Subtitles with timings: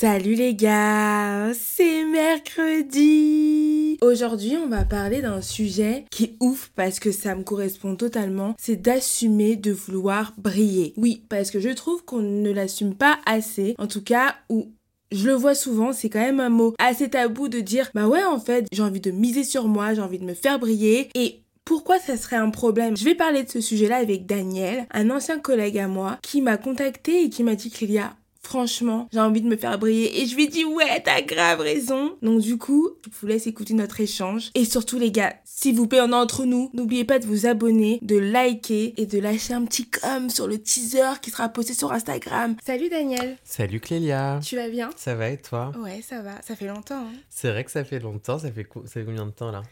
[0.00, 3.98] Salut les gars, c'est mercredi.
[4.00, 8.54] Aujourd'hui, on va parler d'un sujet qui est ouf parce que ça me correspond totalement,
[8.58, 10.94] c'est d'assumer de vouloir briller.
[10.96, 14.72] Oui, parce que je trouve qu'on ne l'assume pas assez, en tout cas, ou
[15.12, 18.24] je le vois souvent, c'est quand même un mot assez tabou de dire bah ouais
[18.24, 21.42] en fait j'ai envie de miser sur moi, j'ai envie de me faire briller et
[21.66, 22.96] pourquoi ça serait un problème?
[22.96, 26.56] Je vais parler de ce sujet-là avec Daniel, un ancien collègue à moi, qui m'a
[26.56, 30.20] contacté et qui m'a dit qu'il y a Franchement, j'ai envie de me faire briller.
[30.20, 32.16] Et je lui ai dit, ouais, t'as grave raison.
[32.22, 34.50] Donc du coup, je vous laisse écouter notre échange.
[34.54, 36.70] Et surtout les gars, s'il vous plaît, on est entre nous.
[36.72, 40.60] N'oubliez pas de vous abonner, de liker et de lâcher un petit com sur le
[40.60, 42.56] teaser qui sera posté sur Instagram.
[42.64, 43.36] Salut Daniel.
[43.44, 44.40] Salut Clélia.
[44.42, 44.90] Tu vas bien?
[44.96, 45.72] Ça va et toi?
[45.78, 46.40] Ouais, ça va.
[46.42, 47.04] Ça fait longtemps.
[47.06, 47.12] Hein.
[47.28, 48.38] C'est vrai que ça fait longtemps.
[48.38, 49.62] Ça fait, ça fait combien de temps là?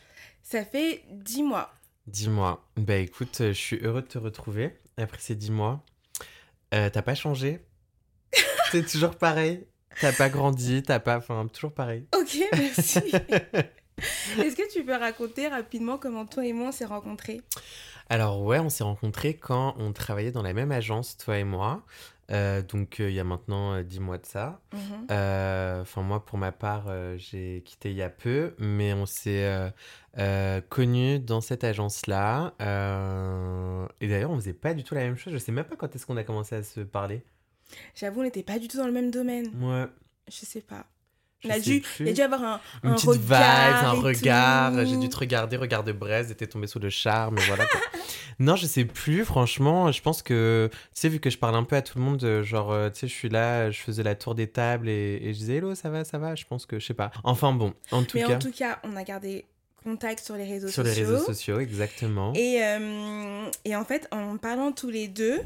[0.43, 1.73] Ça fait dix mois.
[2.07, 2.63] Dis-moi.
[2.77, 5.85] Bah écoute, je suis heureux de te retrouver après ces dix mois.
[6.75, 7.61] Euh, t'as pas changé?
[8.71, 9.67] c'est toujours pareil.
[10.01, 11.19] T'as pas grandi, t'as pas.
[11.19, 12.07] Enfin, toujours pareil.
[12.17, 12.99] Ok, merci.
[14.39, 17.41] Est-ce que tu peux raconter rapidement comment toi et moi on s'est rencontrés?
[18.09, 21.85] Alors, ouais, on s'est rencontrés quand on travaillait dans la même agence, toi et moi.
[22.31, 24.61] Euh, donc, euh, il y a maintenant euh, dix mois de ça.
[24.73, 25.07] Mhm.
[25.83, 29.73] Enfin, moi, pour ma part, j'ai quitté il y a peu, mais on s'est
[30.69, 32.55] connus dans cette agence-là.
[34.01, 35.33] et d'ailleurs, on faisait pas du tout la même chose.
[35.33, 37.23] Je sais même pas quand est-ce qu'on a commencé à se parler.
[37.95, 39.51] J'avoue, on n'était pas du tout dans le même domaine.
[39.61, 39.87] Ouais.
[40.29, 40.87] Je sais pas.
[41.45, 43.95] On a dû, il a dû avoir un, Une petite regard.
[43.95, 44.87] un regard.
[44.87, 47.65] J'ai dû te regarder, regard de braise, était tombé sous le charme, voilà.
[48.41, 49.93] non, je sais plus, franchement.
[49.93, 52.25] Je pense que, tu sais, vu que je parle un peu à tout le monde,
[52.25, 55.33] euh, genre, euh, tu sais, je suis là, je faisais la tour des tables et,
[55.33, 56.35] je disais, hello, ça va, ça va?
[56.35, 57.13] Je pense que, je sais pas.
[57.23, 58.35] Enfin bon, en tout Mais cas.
[58.35, 59.45] en tout cas, on a gardé
[59.85, 60.83] contact sur les réseaux sociaux.
[60.83, 62.33] Sur les réseaux sociaux, exactement.
[62.35, 65.41] Et, euh, et en fait, en parlant tous les deux,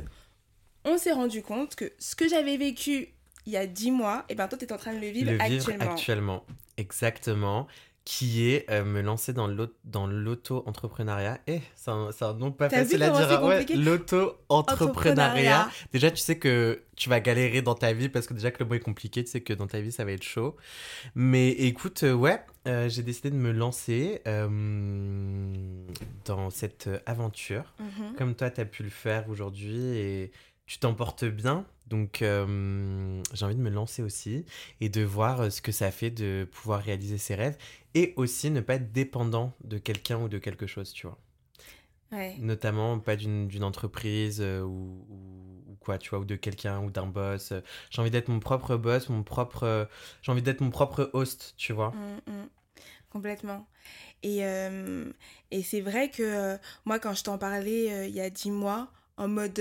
[0.84, 3.14] on s'est rendu compte que ce que j'avais vécu
[3.46, 5.08] il y a dix mois, et eh ben toi, tu es en train de le
[5.08, 6.44] vivre, le vivre actuellement.
[6.76, 7.66] Exactement.
[8.04, 11.38] Qui est euh, me lancer dans l'auto-entrepreneuriat.
[11.46, 13.44] Eh, c'est un, un, nom pas facile à dire.
[13.44, 15.70] Ouais, l'auto-entrepreneuriat.
[15.92, 18.68] Déjà, tu sais que tu vas galérer dans ta vie parce que déjà que le
[18.68, 20.56] mot est compliqué, tu sais que dans ta vie, ça va être chaud.
[21.14, 24.20] Mais écoute, euh, ouais, euh, j'ai décidé de me lancer
[26.24, 27.72] dans cette aventure.
[27.78, 28.16] Mhm.
[28.16, 29.78] Comme toi, tu as pu le faire aujourd'hui.
[29.78, 30.32] Et
[30.72, 31.66] tu t'en portes bien.
[31.86, 34.46] Donc, euh, j'ai envie de me lancer aussi
[34.80, 37.58] et de voir euh, ce que ça fait de pouvoir réaliser ses rêves
[37.92, 41.18] et aussi ne pas être dépendant de quelqu'un ou de quelque chose, tu vois.
[42.10, 42.36] Ouais.
[42.38, 45.04] Notamment pas d'une entreprise euh, ou,
[45.68, 47.52] ou, quoi, tu vois, ou de quelqu'un ou d'un boss.
[47.90, 49.90] J'ai envie d'être mon propre boss, mon propre.
[50.22, 51.90] j'ai envie d'être mon propre host, tu vois.
[51.90, 52.48] Mmh, mmh.
[53.10, 53.66] Complètement.
[54.22, 54.38] Et,
[55.50, 56.56] et c'est vrai que
[56.86, 59.60] moi, quand je t'en parlais il y a dix mois, en mode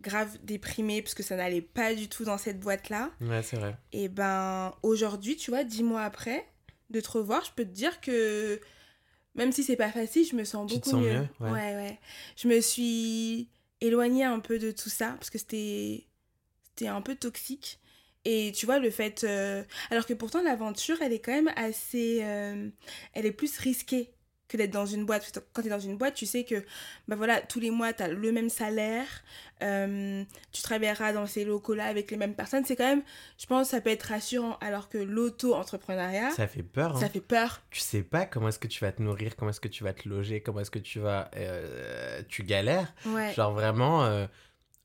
[0.00, 3.10] grave déprimée parce que ça n'allait pas du tout dans cette boîte-là.
[3.20, 3.76] Ouais, c'est vrai.
[3.92, 6.46] Et ben aujourd'hui, tu vois, dix mois après,
[6.90, 8.60] de te revoir, je peux te dire que
[9.34, 11.26] même si c'est pas facile, je me sens beaucoup mieux.
[11.40, 11.50] ouais.
[11.50, 11.98] ouais.
[12.36, 16.06] Je me suis éloignée un peu de tout ça parce que c'était
[16.62, 17.80] c'était un peu toxique.
[18.24, 19.22] Et tu vois, le fait.
[19.22, 22.20] Euh, alors que pourtant, l'aventure, elle est quand même assez.
[22.22, 22.68] Euh,
[23.12, 24.10] elle est plus risquée
[24.48, 25.38] que d'être dans une boîte.
[25.52, 26.64] Quand tu es dans une boîte, tu sais que
[27.08, 29.06] bah voilà, tous les mois, tu as le même salaire,
[29.62, 32.64] euh, tu travailleras dans ces locaux-là avec les mêmes personnes.
[32.64, 33.02] C'est quand même,
[33.38, 34.56] je pense, ça peut être rassurant.
[34.60, 36.30] Alors que l'auto-entrepreneuriat...
[36.30, 36.96] Ça fait peur.
[36.96, 37.00] Hein.
[37.00, 37.62] Ça fait peur.
[37.70, 39.92] Tu sais pas comment est-ce que tu vas te nourrir, comment est-ce que tu vas
[39.92, 41.30] te loger, comment est-ce que tu vas...
[41.36, 42.94] Euh, tu galères.
[43.06, 43.34] Ouais.
[43.34, 44.04] Genre vraiment...
[44.04, 44.26] Euh,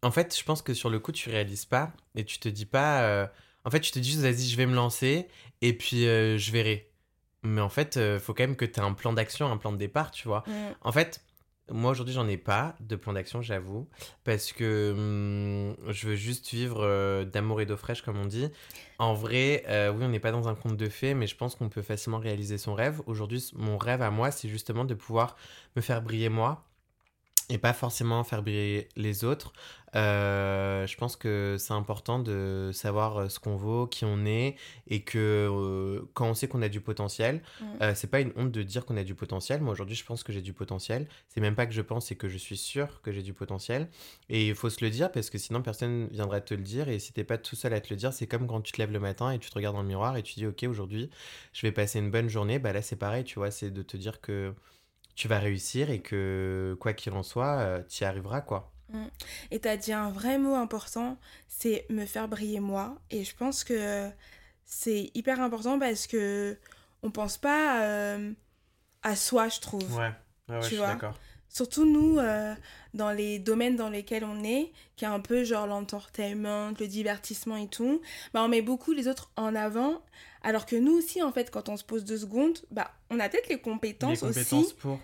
[0.02, 2.66] en fait, je pense que sur le coup, tu réalises pas et tu te dis
[2.66, 3.30] pas...
[3.64, 5.28] En fait, tu te dis, vas-y, je vais me lancer
[5.62, 6.91] et puis je verrai
[7.44, 9.58] mais en fait, il euh, faut quand même que tu aies un plan d'action, un
[9.58, 10.44] plan de départ, tu vois.
[10.48, 10.52] Mm.
[10.82, 11.22] En fait,
[11.70, 13.88] moi aujourd'hui, j'en ai pas de plan d'action, j'avoue,
[14.24, 18.50] parce que hum, je veux juste vivre euh, d'amour et d'eau fraîche, comme on dit.
[19.00, 21.56] En vrai, euh, oui, on n'est pas dans un conte de fées, mais je pense
[21.56, 23.02] qu'on peut facilement réaliser son rêve.
[23.06, 25.36] Aujourd'hui, mon rêve à moi, c'est justement de pouvoir
[25.76, 26.64] me faire briller moi
[27.52, 29.54] et pas forcément faire briller les autres.
[29.94, 34.56] Euh, je pense que c'est important de savoir euh, ce qu'on vaut, qui on est,
[34.88, 37.94] et que euh, quand on sait qu'on a du potentiel, mm.
[37.94, 39.62] c'est pas une honte de dire qu'on a du potentiel.
[39.62, 41.08] Moi aujourd'hui, je pense que j'ai du potentiel.
[41.28, 43.90] C'est même pas que je pense, c'est que je suis sûr que j'ai du potentiel.
[44.30, 46.88] Et il faut se le dire parce que sinon personne viendra te le dire.
[46.88, 48.78] Et si t'es pas tout seul à te le dire, c'est comme quand tu te
[48.78, 51.10] lèves le matin et tu te regardes dans le miroir et tu dis ok aujourd'hui,
[51.52, 52.60] je vais passer une bonne journée.
[52.60, 54.54] Bah là c'est pareil, tu vois, c'est de te dire que
[55.16, 58.72] tu vas réussir et que quoi qu'il en soit, tu y arriveras quoi.
[58.90, 59.06] Mm.
[59.52, 61.18] Et tu as dit un vrai mot important,
[61.48, 62.96] c'est me faire briller moi.
[63.10, 64.10] Et je pense que
[64.66, 66.58] c'est hyper important parce que
[67.04, 68.32] on pense pas euh,
[69.04, 69.98] à soi, je trouve.
[69.98, 70.12] Ouais,
[70.50, 71.18] ouais, je suis d'accord.
[71.52, 72.54] Surtout nous, euh,
[72.94, 77.58] dans les domaines dans lesquels on est, qui est un peu genre l'entertainment, le divertissement
[77.58, 78.02] et tout,
[78.34, 80.02] bah, on met beaucoup les autres en avant.
[80.44, 83.30] Alors que nous aussi, en fait, quand on se pose deux secondes, bah, on a
[83.30, 84.74] peut-être les compétences, Les compétences aussi.
[84.76, 85.00] pour.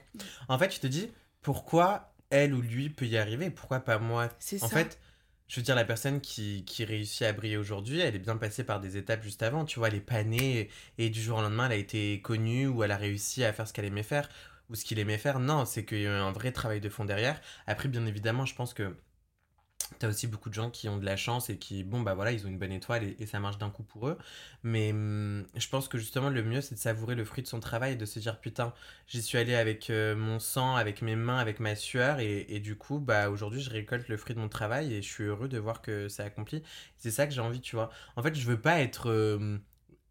[0.48, 1.10] En fait, tu te dis
[1.42, 4.30] pourquoi elle ou lui peut y arriver, pourquoi pas moi?
[4.40, 4.76] C'est En ça.
[4.76, 5.00] fait,
[5.48, 8.64] je veux dire, la personne qui, qui réussit à briller aujourd'hui, elle est bien passée
[8.64, 9.64] par des étapes juste avant.
[9.64, 12.20] Tu vois, elle est pas née et, et du jour au lendemain, elle a été
[12.22, 14.28] connue ou elle a réussi à faire ce qu'elle aimait faire
[14.70, 15.40] ou ce qu'il aimait faire.
[15.40, 17.40] Non, c'est qu'il y a eu un vrai travail de fond derrière.
[17.68, 18.96] Après, bien évidemment, je pense que
[20.00, 22.32] T'as aussi beaucoup de gens qui ont de la chance et qui, bon, bah voilà,
[22.34, 24.18] ils ont une bonne étoile et, ça marche d'un coup pour eux.
[24.64, 27.60] Mais hum, je pense que justement, le mieux, c'est de savourer le fruit de son
[27.62, 28.74] travail et de se dire, putain,
[29.08, 32.20] j'y suis allé avec euh, mon sang, avec mes mains, avec ma sueur.
[32.20, 35.24] Et, du coup, bah aujourd'hui, je récolte le fruit de mon travail et je suis
[35.24, 36.64] heureux de voir que ça accomplit.
[36.98, 37.90] C'est ça que j'ai envie, tu vois.
[38.18, 39.10] En fait, je veux pas être.
[39.10, 39.58] euh,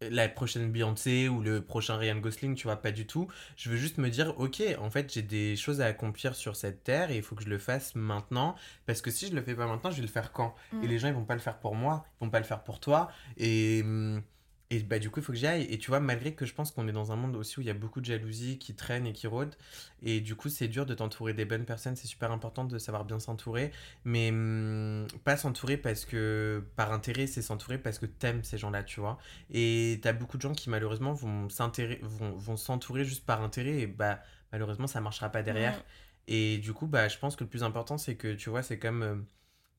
[0.01, 3.27] la prochaine Beyoncé ou le prochain Ryan Gosling, tu vois, pas du tout.
[3.55, 6.83] Je veux juste me dire, ok, en fait, j'ai des choses à accomplir sur cette
[6.83, 8.55] terre et il faut que je le fasse maintenant.
[8.85, 10.53] Parce que si je le fais pas maintenant, je vais le faire quand?
[10.71, 10.83] Mm.
[10.83, 12.63] Et les gens, ils vont pas le faire pour moi, ils vont pas le faire
[12.63, 13.09] pour toi.
[13.37, 14.21] Et, hum,
[14.69, 15.63] et bah, du coup, il faut que j'y aille.
[15.69, 17.67] Et tu vois, malgré que je pense qu'on est dans un monde aussi où il
[17.67, 19.55] y a beaucoup de jalousie qui traîne et qui rôde.
[20.01, 21.95] Et du coup, c'est dur de t'entourer des bonnes personnes.
[21.95, 23.71] C'est super important de savoir bien s'entourer.
[24.03, 28.83] Mais hum, pas s'entourer parce que par intérêt, c'est s'entourer parce que t'aimes ces gens-là,
[28.83, 29.17] tu vois.
[29.51, 33.79] Et t'as beaucoup de gens qui, malheureusement, vont s'intérer- vont, vont s'entourer juste par intérêt.
[33.79, 34.21] Et bah,
[34.51, 35.75] malheureusement, ça marchera pas derrière.
[35.77, 35.83] Ouais.
[36.27, 38.79] Et du coup, bah, je pense que le plus important, c'est que, tu vois, c'est
[38.79, 39.15] comme euh,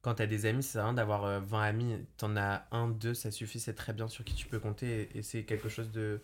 [0.02, 1.94] quand t'as des amis, c'est rien d'avoir euh, 20 amis.
[2.16, 5.08] T'en as un, deux, ça suffit, c'est très bien sur qui tu peux compter.
[5.14, 6.20] Et, et c'est quelque chose de,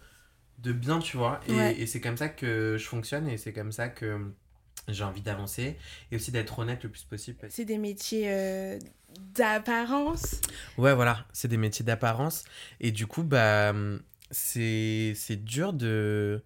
[0.58, 1.40] de bien, tu vois.
[1.48, 1.78] Et, Ouais.
[1.80, 4.20] et c'est comme ça que je fonctionne et c'est comme ça que
[4.88, 5.76] j'ai envie d'avancer.
[6.12, 7.38] Et aussi d'être honnête le plus possible.
[7.50, 8.78] C'est des métiers euh,
[9.34, 10.40] d'apparence.
[10.78, 12.44] Ouais, voilà, c'est des métiers d'apparence.
[12.80, 14.00] Et du coup, bah, hum,
[14.30, 16.42] c'est c'est dur de.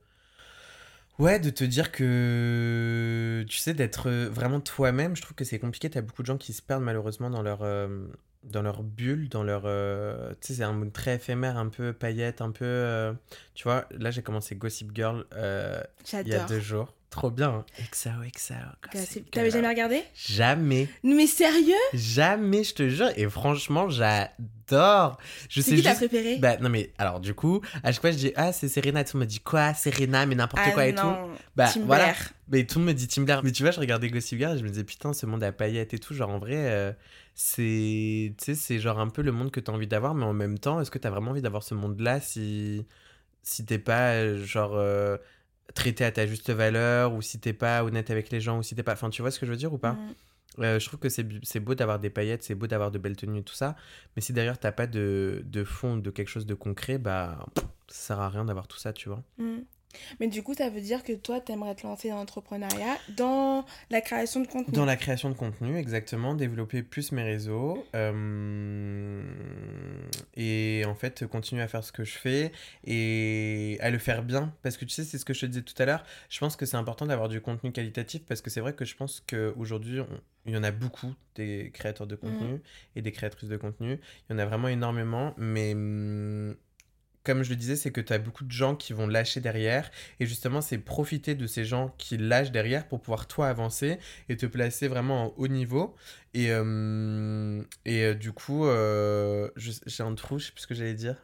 [1.19, 3.45] Ouais, de te dire que.
[3.49, 5.91] Tu sais, d'être vraiment toi-même, je trouve que c'est compliqué.
[5.91, 7.63] T'as beaucoup de gens qui se perdent malheureusement dans leur.
[7.63, 8.07] euh,
[8.45, 9.63] dans leur bulle, dans leur...
[9.67, 12.65] euh, Tu sais, c'est un monde très éphémère, un peu paillette, un peu...
[12.65, 13.13] euh,
[13.55, 15.83] Tu vois, là, j'ai commencé Gossip Girl euh,
[16.25, 16.47] il y a J'adore.
[16.47, 16.95] deux jours.
[17.11, 17.49] Trop bien.
[17.49, 17.65] hein.
[17.91, 18.55] XO, XO,
[19.33, 20.03] T'avais jamais regardé?
[20.15, 20.89] Jamais.
[21.03, 21.75] Mais sérieux?
[21.95, 23.09] Jamais, je te jure.
[23.17, 25.17] Et franchement, j'adore.
[25.49, 26.07] Je sais qui ta juste.
[26.09, 29.03] préférée Bah non mais alors du coup à chaque fois je dis ah c'est Serena
[29.03, 31.71] tout le monde me dit quoi Serena mais n'importe Ah quoi et tout non, bah
[31.73, 32.33] Tim voilà Blair.
[32.51, 34.55] mais tout le monde me dit Tim Blair mais tu vois je regardais Gossip Girl
[34.55, 36.93] et je me disais putain ce monde à paillettes et tout genre en vrai euh,
[37.35, 40.35] c'est tu sais c'est genre un peu le monde que t'as envie d'avoir mais en
[40.35, 42.85] même temps est-ce que t'as vraiment envie d'avoir ce monde là si
[43.43, 45.17] si t'es pas euh, genre euh,
[45.75, 48.75] traité à ta juste valeur ou si t'es pas honnête avec les gens ou si
[48.75, 49.93] t'es pas enfin tu vois ce que je veux dire ou pas?
[49.93, 50.15] Mm.
[50.61, 53.43] euh, je trouve que c'est beau d'avoir des paillettes, c'est beau d'avoir de belles tenues
[53.43, 53.77] tout ça.
[54.17, 57.47] Mais si d'ailleurs t'as pas de, de fond, de quelque chose de concret, bah
[57.89, 59.23] ça sert à rien d'avoir tout ça, tu vois.
[59.39, 59.59] Mm.
[60.21, 64.01] Mais du coup, ça veut dire que toi, t'aimerais te lancer dans l'entrepreneuriat, dans la
[64.01, 64.75] création de contenu?
[64.75, 69.23] Dans la création de contenu, exactement, développer plus mes réseaux euh,
[70.39, 72.53] et en fait continuer à faire ce que je fais
[72.85, 74.55] et à le faire bien.
[74.63, 76.05] Parce que tu sais, c'est ce que je te disais tout à l'heure.
[76.31, 78.97] Je pense que c'est important d'avoir du contenu qualitatif parce que c'est vrai que je
[78.97, 80.01] pense qu'aujourd'hui,
[80.47, 82.63] il y en a beaucoup des créateurs de contenu
[82.95, 83.99] et des créatrices de contenu.
[84.31, 86.55] Il y en a vraiment énormément, mais hum,
[87.29, 89.91] comme je le disais, c'est que tu as beaucoup de gens qui vont lâcher derrière.
[90.19, 93.99] Et justement, c'est profiter de ces gens qui lâchent derrière pour pouvoir toi avancer
[94.31, 95.95] et te placer vraiment en haut niveau.
[96.33, 100.75] Et, euh, et euh, du coup, euh, j'ai un trou, je sais plus ce que
[100.75, 101.17] j'allais dire.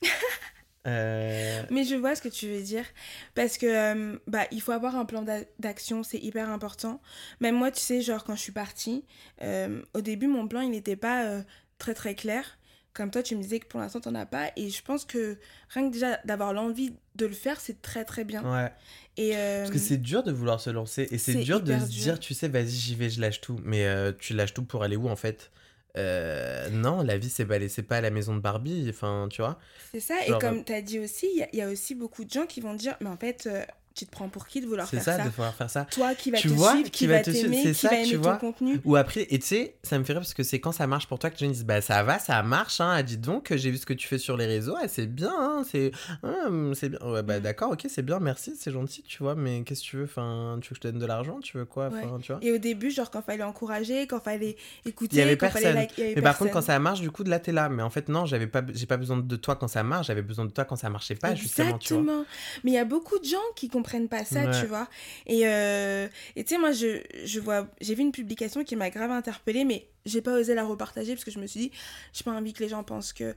[0.86, 2.86] Mais je vois ce que tu veux dire.
[3.34, 7.02] Parce que, bah, il faut avoir un plan d'a- d'action, c'est hyper important.
[7.40, 9.04] Même moi, tu sais, genre, quand je suis partie,
[9.42, 11.42] au début, mon plan, il n'était pas
[11.76, 12.56] très, très clair.
[13.00, 14.50] Comme toi, tu me disais que pour l'instant, t'en as pas.
[14.56, 15.38] Et je pense que
[15.70, 18.42] rien que déjà d'avoir l'envie de le faire, c'est très, très bien.
[18.42, 18.70] ouais.
[19.16, 21.86] Et, euh, Parce que c'est dur de vouloir se lancer et c'est dur de se
[21.86, 23.58] dire, tu sais, vas-y, j'y vais, je lâche tout.
[23.64, 25.50] Mais euh, tu lâches tout pour aller où en fait?
[25.96, 28.86] Euh, Non, la vie, c'est pas, c'est pas la maison de Barbie.
[28.90, 29.58] Enfin, tu vois.
[29.92, 30.14] c'est ça.
[30.26, 32.24] genre, Et comme tu as dit aussi, il y, a- il y a aussi beaucoup
[32.24, 33.64] de gens qui vont dire, mais en fait, euh,
[33.94, 35.84] tu te prends pour qui de vouloir faire ça, ça, de pouvoir faire ça.
[35.84, 37.72] Toi qui vas Tu te vois, suivre, qui qui, va va te suivre, t'aimer, c'est
[37.72, 38.32] qui ça, va tu aimer vois.
[38.34, 38.80] ton contenu.
[38.84, 41.06] Ou après, et tu sais, ça me fait rire parce que c'est quand ça marche
[41.06, 43.54] pour toi que les gens disent Bah ça va, ça marche, hein, ah, dis donc,
[43.54, 45.92] j'ai vu ce que tu fais sur les réseaux, ah, c'est bien, hein, c'est
[46.22, 46.98] hum, c'est bien.
[47.02, 49.96] Ouais, bah d'accord, ok, c'est bien, merci, c'est gentil, tu vois, mais qu'est-ce que tu
[49.96, 50.04] veux?
[50.04, 51.40] Enfin, tu veux que je te donne de l'argent?
[51.40, 51.88] Tu veux quoi?
[51.88, 55.22] Enfin, tu vois Et au début, genre, quand fallait encourager, quand fallait écouter, Il y
[55.22, 55.80] avait quand fallait personne.
[55.80, 57.68] like, y avait Mais par contre, quand ça marche, du coup, là, t'es là.
[57.68, 60.22] Mais en fait, non, j'avais pas, j'ai pas besoin de toi quand ça marche, j'avais
[60.22, 62.02] besoin de toi quand ça marchait pas, justement, tu vois.
[62.02, 62.24] Exactement.
[62.64, 64.60] Mais il y a beaucoup de gens qui comprennent pas ça, Ouais.
[64.60, 64.88] tu vois.
[65.26, 69.10] Et euh, tu sais, moi, je, je vois, j'ai vu une publication qui m'a grave
[69.10, 71.70] interpellée, mais j'ai pas osé la repartager parce que je me suis dit,
[72.12, 73.34] j'ai pas envie que les gens pensent que,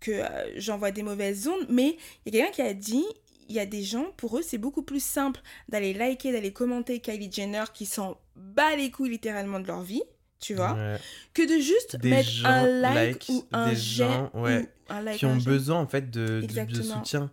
[0.00, 0.26] que euh,
[0.56, 1.66] j'envoie des mauvaises ondes.
[1.68, 3.04] Mais il y a quelqu'un qui a dit,
[3.48, 7.00] il y a des gens, pour eux, c'est beaucoup plus simple d'aller liker, d'aller commenter
[7.00, 10.02] Kylie Jenner qui s'en bat les couilles littéralement de leur vie,
[10.40, 10.96] tu vois, Ouais.
[11.34, 14.60] que de juste Des mettre gens un like, like, ou un des j'aime gens, ouais,
[14.62, 16.96] ou un like, qui ont besoin en fait de, de- de, Exactement.
[16.96, 17.30] soutien.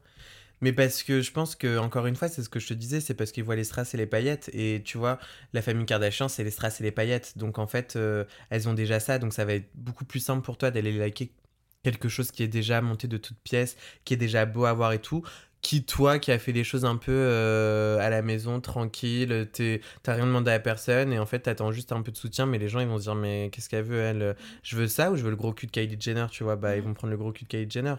[0.61, 3.01] Mais parce que je pense que, encore une fois, c'est ce que je te disais,
[3.01, 4.49] c'est parce qu'ils voient les strass et les paillettes.
[4.53, 5.17] Et tu vois,
[5.53, 7.37] la famille Kardashian, c'est les strass et les paillettes.
[7.37, 9.17] Donc en fait, euh, elles ont déjà ça.
[9.17, 11.31] Donc ça va être beaucoup plus simple pour toi d'aller liker
[11.83, 13.75] quelque chose qui est déjà monté de toutes pièces,
[14.05, 15.23] qui est déjà beau à voir et tout.
[15.61, 19.47] Qui, toi, qui a fait des choses un peu euh, à la maison, tranquille,
[20.01, 22.57] t'as rien demandé à personne, et en fait, t'attends juste un peu de soutien, mais
[22.57, 24.35] les gens, ils vont se dire, mais qu'est-ce qu'elle veut, elle?
[24.63, 26.55] Je veux ça ou je veux le gros cul de Kylie Jenner, tu vois?
[26.55, 26.85] Bah, ils Mm.
[26.85, 27.93] vont prendre le gros cul de Kylie Jenner.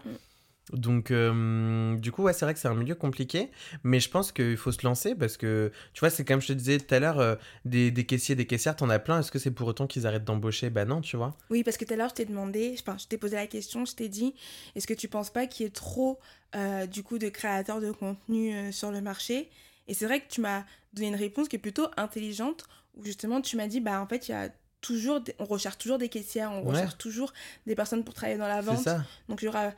[0.71, 3.51] Donc, euh, du coup, ouais, c'est vrai que c'est un milieu compliqué,
[3.83, 6.53] mais je pense qu'il faut se lancer parce que, tu vois, c'est comme je te
[6.53, 9.19] disais tout à l'heure, euh, des, des caissiers, des caissières, t'en as plein.
[9.19, 10.69] Est-ce que c'est pour autant qu'ils arrêtent d'embaucher?
[10.69, 11.35] Bah non, tu vois.
[11.49, 13.83] Oui, parce que tout à l'heure, je t'ai demandé, enfin, je t'ai posé la question,
[13.85, 14.33] je t'ai dit,
[14.75, 16.17] est-ce que tu penses pas qu'il y ait trop,
[16.55, 19.49] euh, du coup, de créateurs de contenu sur le marché?
[19.89, 22.63] Et c'est vrai que tu m'as donné une réponse qui est plutôt intelligente,
[22.95, 25.77] où justement, tu m'as dit, bah, en fait, il y a toujours, des- on recherche
[25.77, 26.69] toujours des caissières, on Ouais.
[26.71, 27.33] recherche toujours
[27.67, 28.83] des personnes pour travailler dans la C'est vente.
[28.83, 29.03] ça.
[29.27, 29.71] Donc, il y aura...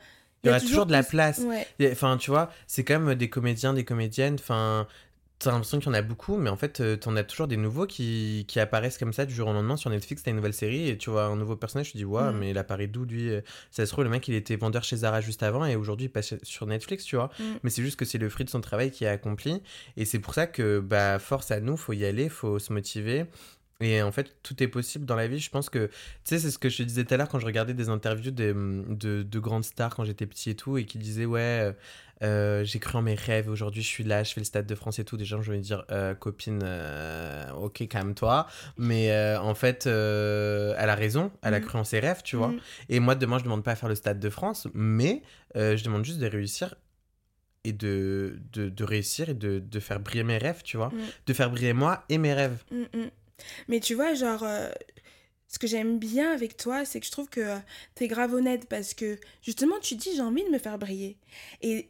[0.46, 1.40] Il y aura toujours de la place.
[1.92, 4.34] Enfin, tu vois, c'est quand même des comédiens, des comédiennes.
[4.34, 4.86] Enfin,
[5.38, 7.58] t'as l'impression qu'il y en a beaucoup, mais en fait, euh, t'en as toujours des
[7.58, 10.22] nouveaux qui, qui apparaissent comme ça du jour au lendemain sur Netflix.
[10.22, 11.88] T'as une nouvelle série et tu vois un nouveau personnage.
[11.88, 12.38] Tu te dis, waouh, Mm.
[12.38, 14.96] mais il apparaît d'où lui euh, Ça se trouve, le mec, il était vendeur chez
[14.96, 17.30] Zara juste avant et aujourd'hui, il passe sur Netflix, tu vois.
[17.38, 17.42] Mm.
[17.62, 19.60] Mais c'est juste que c'est le fruit de son travail qui est accompli.
[19.98, 23.26] Et c'est pour ça que, bah, force à nous, faut y aller, faut se motiver.
[23.80, 25.38] Et en fait, tout est possible dans la vie.
[25.38, 25.92] Je pense que, tu
[26.24, 28.30] sais, c'est ce que je te disais tout à l'heure quand je regardais des interviews
[28.30, 31.72] de, de, de grandes stars quand j'étais petit et tout, et qui disaient, ouais, euh,
[32.22, 34.74] euh, j'ai cru en mes rêves, aujourd'hui je suis là, je fais le Stade de
[34.74, 35.18] France et tout.
[35.18, 38.46] Des gens, je vais dire, euh, copine, euh, ok, calme-toi.
[38.78, 39.92] Mais en fait, elle
[40.90, 41.64] a raison, elle a Mm.
[41.64, 42.48] cru en ses rêves, tu vois.
[42.48, 42.60] Mm.
[42.88, 45.22] Et moi, demain, je demande pas à faire le Stade de France, mais
[45.54, 46.74] je demande juste de réussir
[47.64, 50.88] et de, de, de réussir et de, de faire briller mes rêves, tu vois.
[50.88, 50.98] Mm.
[51.26, 52.64] De faire briller moi et mes rêves.
[53.68, 54.68] Mais tu vois, genre, euh,
[55.48, 57.56] ce que j'aime bien avec toi, c'est que je trouve que euh,
[57.94, 61.18] t'es grave honnête parce que justement, tu dis j'ai envie de me faire briller.
[61.62, 61.88] Et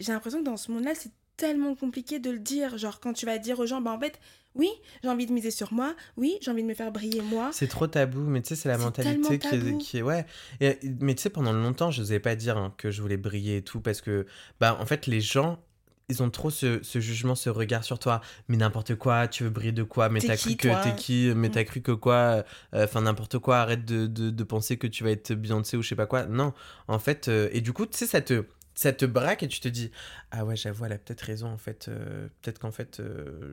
[0.00, 2.76] j'ai l'impression que dans ce monde-là, c'est tellement compliqué de le dire.
[2.78, 4.20] Genre, quand tu vas dire aux gens, bah en fait,
[4.54, 4.68] oui,
[5.02, 7.50] j'ai envie de miser sur moi, oui, j'ai envie de me faire briller moi.
[7.52, 10.26] C'est trop tabou, mais tu sais, c'est la mentalité qui est, qui est- Ouais.
[10.60, 13.58] Et- mais tu sais, pendant longtemps, je n'osais pas dire hein, que je voulais briller
[13.58, 14.26] et tout, parce que,
[14.58, 15.62] bah, en fait, les gens,
[16.10, 18.20] ils ont trop ce, ce jugement, ce regard sur toi.
[18.48, 20.08] Mais n'importe quoi, tu veux briller de quoi?
[20.08, 21.32] Mais t'as cru que t'es qui?
[21.34, 21.52] Mais Mm.
[21.52, 22.44] t'as cru que quoi?
[22.74, 25.82] Euh, Enfin, n'importe quoi, arrête de, de, de penser que tu vas être Beyoncé ou
[25.82, 26.26] je sais pas quoi.
[26.26, 26.52] Non,
[26.88, 28.44] en fait, euh, et du coup, tu sais, ça te.
[28.74, 29.90] Ça te braque et tu te dis
[30.30, 31.48] Ah ouais, j'avoue, elle a peut-être raison.
[31.48, 33.02] En fait, euh, peut-être qu'en fait,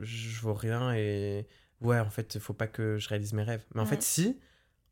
[0.02, 1.46] je vaux rien et
[1.80, 3.64] ouais, en fait, faut pas que je réalise mes rêves.
[3.74, 3.90] Mais en Ouais.
[3.90, 4.38] fait, si,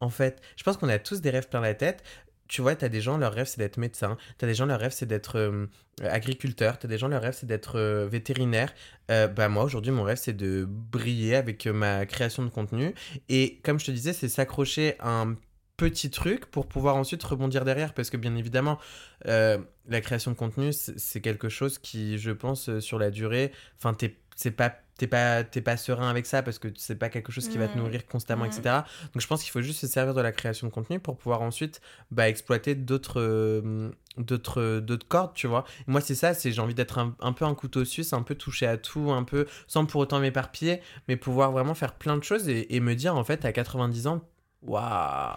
[0.00, 2.02] en fait, je pense qu'on a tous des rêves plein la tête.
[2.48, 4.16] Tu vois, t'as des gens, leur rêve, c'est d'être médecin.
[4.38, 5.66] T'as des gens, leur rêve, c'est d'être euh,
[6.02, 6.78] agriculteur.
[6.78, 8.72] T'as des gens, leur rêve, c'est d'être euh, vétérinaire.
[9.10, 12.94] Euh, bah, moi, aujourd'hui, mon rêve, c'est de briller avec ma création de contenu.
[13.28, 15.36] Et comme je te disais, c'est s'accrocher à un
[15.76, 17.94] petit truc pour pouvoir ensuite rebondir derrière.
[17.94, 18.78] Parce que, bien évidemment,
[19.24, 23.96] la création de contenu, c'est quelque chose qui, je pense, sur la durée, enfin,
[24.36, 27.48] c'est pas t'es pas t'es pas serein avec ça parce que c'est pas quelque chose
[27.48, 28.48] qui va te nourrir constamment Mm.
[28.48, 28.76] etc
[29.12, 31.42] donc je pense qu'il faut juste se servir de la création de contenu pour pouvoir
[31.42, 35.64] ensuite bah, exploiter d'autres euh, d'autres d'autres cordes tu vois.
[35.86, 38.22] Et moi c'est ça c'est j'ai envie d'être un, un peu un couteau suisse un
[38.22, 42.16] peu touché à tout un peu sans pour autant m'éparpiller mais pouvoir vraiment faire plein
[42.16, 44.22] de choses et, et me dire en fait à 90 ans
[44.62, 45.36] waouh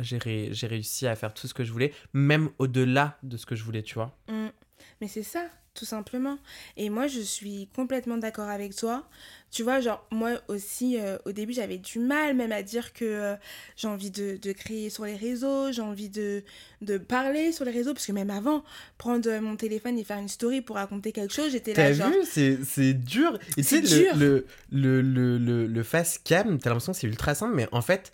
[0.00, 3.46] j'ai ré- j'ai réussi à faire tout ce que je voulais même au-delà de ce
[3.46, 4.14] que je voulais tu vois.
[4.28, 4.48] Mm.
[5.00, 5.46] Mais c'est ça,
[5.76, 6.38] tout simplement.
[6.76, 9.06] Et moi, je suis complètement d'accord avec toi.
[9.52, 13.04] Tu vois, genre, moi aussi, euh, au début, j'avais du mal même à dire que
[13.04, 13.34] euh,
[13.76, 16.42] j'ai envie de, de créer sur les réseaux, j'ai envie de,
[16.82, 18.64] de parler sur les réseaux, parce que même avant,
[18.98, 22.16] prendre mon téléphone et faire une story pour raconter quelque chose, j'étais là, T'as vu,
[22.64, 23.38] c'est, dur.
[23.56, 24.16] Et tu sais, C'est dur.
[24.16, 27.68] le, le, le, le, le, le face cam, t'as l'impression que c'est ultra simple, mais
[27.70, 28.10] en fait,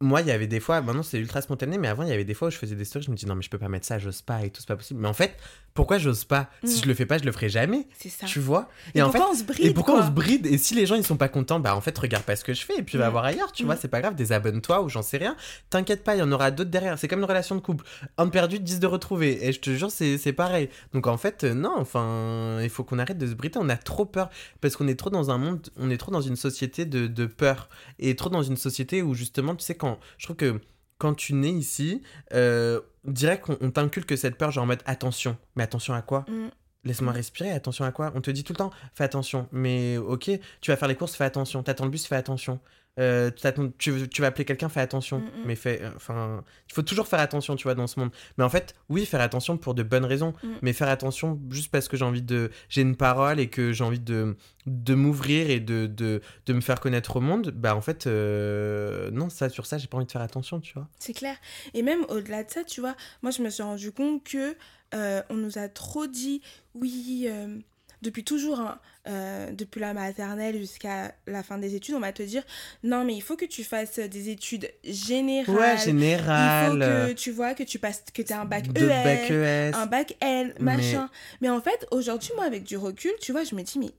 [0.00, 2.24] moi, il y avait des fois, maintenant c'est ultra spontané, mais avant, il y avait
[2.24, 3.68] des fois où je faisais des stories, je me dis non, mais je peux pas
[3.68, 5.00] mettre ça, j'ose pas et tout, c'est pas possible.
[5.00, 5.36] Mais en fait,
[5.72, 6.50] pourquoi j'ose pas?
[6.64, 6.82] Si Mm.
[6.82, 7.86] je le fais pas, je le ferai jamais.
[7.98, 8.26] C'est ça.
[8.26, 8.68] Tu vois?
[8.94, 10.02] Et, en fait, pourquoi on se bride, et pourquoi quoi?
[10.02, 10.46] on se bride?
[10.46, 12.54] Et si les gens ils sont pas contents, bah en fait regarde pas ce que
[12.54, 13.12] je fais et puis va Mm.
[13.12, 13.66] voir ailleurs, tu Mm.
[13.66, 15.36] vois, c'est pas grave, désabonne-toi ou j'en sais rien.
[15.70, 16.98] T'inquiète pas, il y en aura d'autres derrière.
[16.98, 17.84] C'est comme une relation de couple.
[18.18, 19.46] Un de perdu, 10 de retrouvé.
[19.46, 20.68] Et je te jure, c'est c'est pareil.
[20.92, 23.58] Donc en fait, euh, non, enfin, il faut qu'on arrête de se brider.
[23.60, 24.28] On a trop peur
[24.60, 27.26] parce qu'on est trop dans un monde, on est trop dans une société de, de
[27.26, 30.60] peur et trop dans une société où justement, tu sais, quand je trouve que
[30.98, 35.36] quand tu nais ici, euh, direct qu'on on t'inculque cette peur, genre en mode attention.
[35.56, 36.24] Mais attention à quoi?
[36.28, 36.48] Mm.
[36.84, 38.12] Laisse-moi respirer, attention à quoi?
[38.14, 39.48] On te dit tout le temps, fais attention.
[39.52, 41.62] Mais ok, tu vas faire les courses, fais attention.
[41.62, 42.60] T'attends le bus, fais attention.
[43.00, 43.30] Euh,
[43.78, 45.18] tu, tu vas appeler quelqu'un, fais attention.
[45.18, 45.44] Mm, mm.
[45.46, 48.10] Mais fais, euh, enfin, il faut toujours faire attention, tu vois, dans ce monde.
[48.38, 50.34] Mais en fait, oui, faire attention pour de bonnes raisons.
[50.42, 50.48] Mm.
[50.62, 53.82] Mais faire attention juste parce que j'ai envie de, j'ai une parole et que j'ai
[53.84, 54.36] envie de,
[54.66, 57.50] de m'ouvrir et de, de, de me faire connaître au monde.
[57.50, 60.74] Bah en fait, euh, non, ça sur ça, j'ai pas envie de faire attention, tu
[60.74, 60.88] vois.
[60.98, 61.36] C'est clair.
[61.74, 64.56] Et même au-delà de ça, tu vois, moi je me suis rendu compte que
[64.94, 66.42] euh, on nous a trop dit,
[66.74, 67.28] oui,
[68.04, 72.22] depuis toujours, hein, euh, depuis la maternelle jusqu'à la fin des études, on va te
[72.22, 72.42] dire,
[72.82, 75.56] non mais il faut que tu fasses des études générales.
[75.56, 79.04] Ouais, Il faut que tu vois que tu passes, que tu as un bac ES,
[79.04, 79.70] bac ES.
[79.74, 81.08] un bac L, Mais- machin.
[81.40, 83.90] Mais, en fait, aujourd'hui, moi, avec du recul, tu vois, je me dis, mais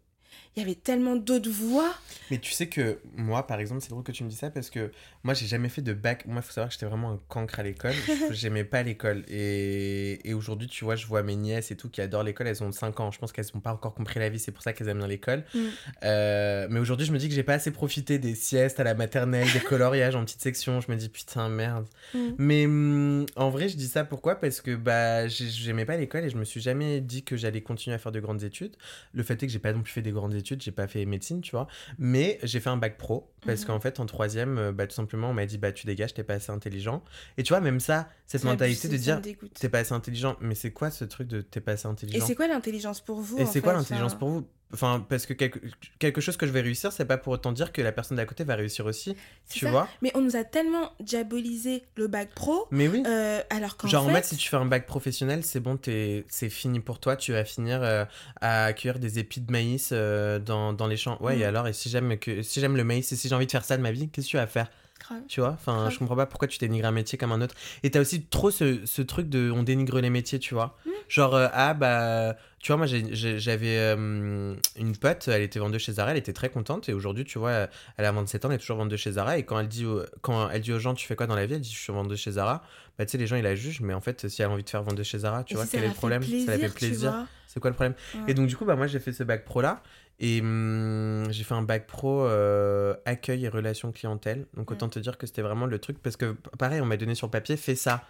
[0.55, 1.93] il y avait tellement d'autres voies.
[2.31, 4.69] Mais tu sais que moi, par exemple, c'est drôle que tu me dis ça parce
[4.69, 4.91] que
[5.25, 6.27] moi, j'ai jamais fait de bac.
[6.27, 7.94] Moi, il faut savoir que j'étais vraiment un cancre à l'école.
[8.29, 9.24] J'aimais pas l'école.
[9.27, 12.48] Et, et aujourd'hui, tu vois, je vois mes nièces et tout qui adorent l'école.
[12.48, 13.10] Elles ont 5 ans.
[13.10, 14.38] Je pense qu'elles n'ont pas encore compris la vie.
[14.38, 15.44] C'est pour ça qu'elles aiment bien l'école.
[15.55, 15.60] Mm.
[16.03, 18.94] Euh, mais aujourd'hui, je me dis que j'ai pas assez profité des siestes à la
[18.94, 20.79] maternelle, des coloriages en petite section.
[20.79, 21.88] Je me dis, putain, merde.
[22.13, 22.20] Mm.
[22.38, 24.36] Mais hum, en vrai, je dis ça pourquoi?
[24.36, 27.62] Parce que bah, j'ai- j'aimais pas l'école et je me suis jamais dit que j'allais
[27.62, 28.75] continuer à faire de grandes études.
[29.15, 31.03] Le fait est que j'ai pas non plus fait des grandes études, j'ai pas fait
[31.05, 31.65] médecine, tu vois.
[31.98, 35.34] Mais j'ai fait un bac pro parce qu'en fait, en troisième, bah, tout simplement, on
[35.34, 37.03] m'a dit, bah, tu dégages, t'es pas assez intelligent.
[37.38, 39.22] Et tu vois, même ça, cette Ça mentalité de dire,
[39.60, 42.25] t'es pas assez intelligent, mais c'est quoi ce truc de t'es pas assez Et intelligent?
[42.27, 44.48] c'est quoi l'intelligence pour vous Et c'est quoi l'intelligence Enfin, pour vous?
[44.74, 45.60] Enfin, parce que quelque,
[46.00, 48.25] quelque chose que je vais réussir, c'est pas pour autant dire que la personne d'à
[48.25, 49.15] côté va réussir aussi,
[49.50, 49.72] tu ça.
[49.72, 49.88] vois?
[50.01, 53.03] Mais on nous a tellement diabolisé le bac pro, Mais oui.
[53.05, 54.25] euh, alors qu'en Genre en fait...
[54.25, 57.45] si tu fais un bac professionnel, c'est bon, t'es- c'est fini pour toi, tu vas
[57.45, 58.05] finir euh,
[58.41, 61.22] à cueillir des épis de maïs euh, dans, dans les champs.
[61.22, 61.41] Ouais, Mm.
[61.41, 63.51] et alors, et si j'aime que si j'aime le maïs et si j'ai envie de
[63.51, 64.69] faire ça de ma vie, qu'est-ce que tu vas faire?
[64.99, 65.21] Grave.
[65.27, 65.91] Tu vois Enfin, Grave.
[65.93, 67.53] je comprends pas pourquoi tu dénigres un métier comme un autre.
[67.83, 70.89] Et t'as aussi trop ce, ce truc de on dénigre les métiers, tu vois Mm.
[71.09, 75.93] Genre, euh, ah bah, tu vois, moi j'avais euh, une pote, elle était vendeuse chez
[75.93, 76.89] Zara, elle était très contente.
[76.89, 79.37] Et aujourd'hui, tu vois, elle a 27 ans, elle est toujours vendeuse chez Zara.
[79.37, 81.45] Et quand elle dit, aux- quand elle dit aux gens, tu fais quoi dans la
[81.45, 81.53] vie?
[81.55, 82.63] Elle dit, je suis vendeuse chez Zara.
[82.97, 84.63] Bah, tu sais, les gens, ils la jugent, mais en fait, si elle a envie
[84.63, 86.23] de faire vendeuse chez Zara, tu Et vois, si quel est le problème?
[86.23, 87.27] Ça la fait plaisir.
[87.47, 87.93] C'est quoi le problème?
[88.15, 88.21] Ouais.
[88.31, 89.81] Et donc, du coup, bah, moi, j'ai fait ce bac pro là.
[90.19, 94.48] Et hum, j'ai fait un bac pro euh, accueil et relations clientèle.
[94.55, 96.00] Donc, autant te dire que c'était vraiment le truc.
[96.01, 98.03] Parce que, pareil, on m'a donné sur le papier, fais ça.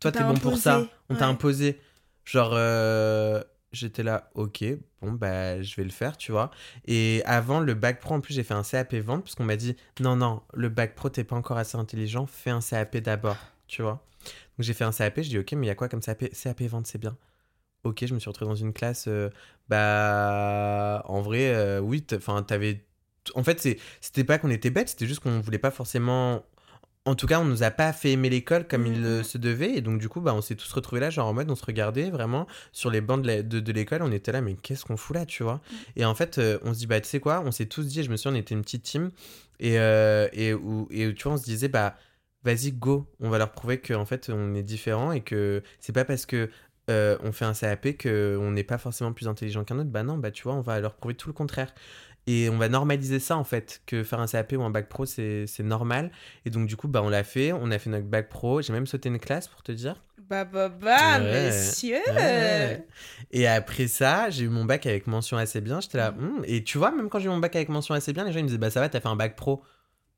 [0.00, 0.82] Toi, t'es bon pour ça.
[1.10, 1.78] On t'a imposé.
[2.24, 4.64] Genre, euh, j'étais là, ok,
[5.02, 6.50] bon, bah, je vais le faire, tu vois.
[6.86, 9.24] Et avant le bac pro, en plus, j'ai fait un CAP vente.
[9.24, 12.24] Parce qu'on m'a dit, non, non, le bac pro, t'es pas encore assez intelligent.
[12.26, 14.02] Fais un CAP d'abord, tu vois.
[14.56, 15.20] Donc, j'ai fait un CAP.
[15.20, 17.16] Je dis, ok, mais il y a quoi comme CAP CAP vente, c'est bien.
[17.82, 19.06] Ok, je me suis retrouvé dans une classe.
[19.08, 19.30] euh,
[19.70, 22.84] bah, en vrai, euh, oui, enfin, t'avais.
[23.34, 23.60] En fait,
[24.00, 26.44] c'était pas qu'on était bêtes, c'était juste qu'on voulait pas forcément.
[27.06, 29.24] En tout cas, on nous a pas fait aimer l'école comme il euh, Mhm.
[29.24, 29.70] se devait.
[29.76, 31.64] Et donc, du coup, bah, on s'est tous retrouvés là, genre en mode, on se
[31.64, 34.02] regardait vraiment sur les bancs de l'école.
[34.02, 35.60] on était là, mais qu'est-ce qu'on fout là, tu vois?
[35.96, 38.02] Et en fait, euh, on se dit, bah, tu sais quoi, on s'est tous dit,
[38.02, 39.10] je me souviens, on était une petite team.
[39.60, 41.96] Et, euh, et, où, et tu vois, on se disait, bah,
[42.44, 46.04] vas-y, go, on va leur prouver qu'en fait, on est différent et que c'est pas
[46.04, 46.50] parce que
[46.90, 49.90] euh, on fait un CAP qu'on n'est pas forcément plus intelligent qu'un autre.
[49.90, 51.74] Bah non, bah tu vois, on va leur prouver tout le contraire.
[52.26, 55.06] Et on va normaliser ça en fait, que faire un CAP ou un bac pro
[55.06, 56.12] c'est normal.
[56.44, 58.60] Et donc du coup, bah on l'a fait, on a fait notre bac pro.
[58.60, 60.02] J'ai même sauté une classe pour te dire.
[60.28, 61.48] Bah bah bah, Ouais.
[61.48, 62.86] monsieur Ouais.
[63.32, 65.80] Et après ça, j'ai eu mon bac avec mention assez bien.
[65.80, 66.42] J'étais là, Hmm.
[66.44, 68.38] et tu vois, même quand j'ai eu mon bac avec mention assez bien, les gens
[68.38, 69.62] ils me disaient, bah ça va, t'as fait un bac pro.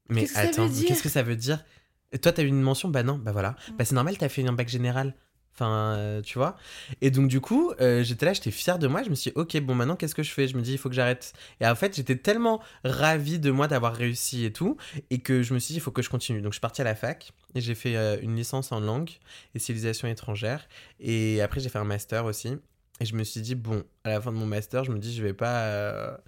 [0.08, 1.64] Mais veut attends, qu'est-ce que ça veut dire?
[2.10, 2.88] Et toi, t'as eu une mention?
[2.90, 3.50] Bah non, bah voilà.
[3.70, 3.76] Mm.
[3.78, 5.14] Bah c'est normal, t'as fait un bac général.
[5.54, 6.56] Enfin, euh, tu vois.
[7.02, 9.02] Et donc, du coup, euh, j'étais là, j'étais fier de moi.
[9.02, 10.48] Je me suis dit, ok, bon, maintenant, qu'est-ce que je fais?
[10.48, 11.34] Je me dis, il faut que j'arrête.
[11.60, 14.76] Et en fait, j'étais tellement ravi de moi d'avoir réussi et tout,
[15.10, 16.40] et que je me suis dit, il faut que je continue.
[16.40, 19.10] Donc, je suis parti à la fac, et j'ai fait euh, une licence en langue
[19.54, 20.66] et civilisation étrangère.
[21.00, 22.56] Et après, j'ai fait un master aussi.
[23.00, 25.14] Et je me suis dit, bon, à la fin de mon master, je me dis,
[25.14, 26.18] je vais pas.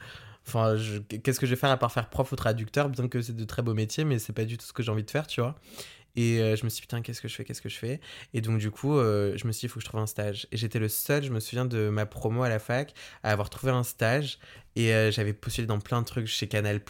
[0.47, 3.23] Enfin, je- qu'est-ce que je vais faire à part faire prof ou traducteur, bien que
[3.23, 5.11] c'est de très beaux métiers, mais c'est pas du tout ce que j'ai envie de
[5.11, 5.55] faire, tu vois.
[6.17, 8.01] Et euh, je me suis dit, putain, qu'est-ce que je fais, qu'est-ce que je fais?
[8.33, 10.07] Et donc, du coup, euh, je me suis dit, il faut que je trouve un
[10.07, 10.47] stage.
[10.53, 13.51] Et j'étais le seul, je me souviens de ma promo à la fac, à avoir
[13.51, 14.39] trouvé un stage.
[14.77, 16.81] Et euh, j'avais postulé dans plein de trucs chez Canal,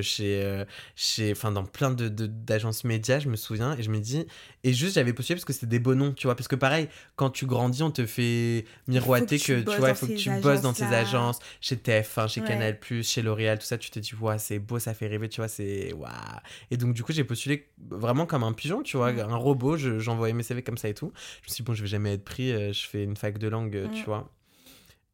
[0.00, 0.42] chez.
[0.42, 0.64] euh,
[0.96, 3.76] chez enfin, dans plein de- d'agences médias, je me souviens.
[3.76, 4.26] Et je me dis.
[4.64, 6.34] Et juste, j'avais postulé parce que c'était des beaux noms, tu vois.
[6.34, 9.76] Parce que pareil, quand tu grandis, on te fait miroiter que tu que, tu bosses
[9.76, 12.46] vois, il faut que tu bosses dans ces agences, chez TF1, chez Ouais.
[12.46, 13.76] Canal, chez L'Oréal, tout ça.
[13.78, 15.92] Tu te dis, ouais, c'est beau, ça fait rêver, tu vois, c'est.
[15.92, 16.10] Waouh
[16.70, 19.18] Et donc, du coup, j'ai postulé vraiment comme un pigeon, tu vois, Mm.
[19.20, 19.76] un robot.
[19.76, 21.12] je- J'envoyais mes CV comme ça et tout.
[21.42, 23.36] Je me suis dit, bon, je vais jamais être pris, euh, je fais une fac
[23.38, 24.04] de langue, euh, tu Mm.
[24.06, 24.32] vois.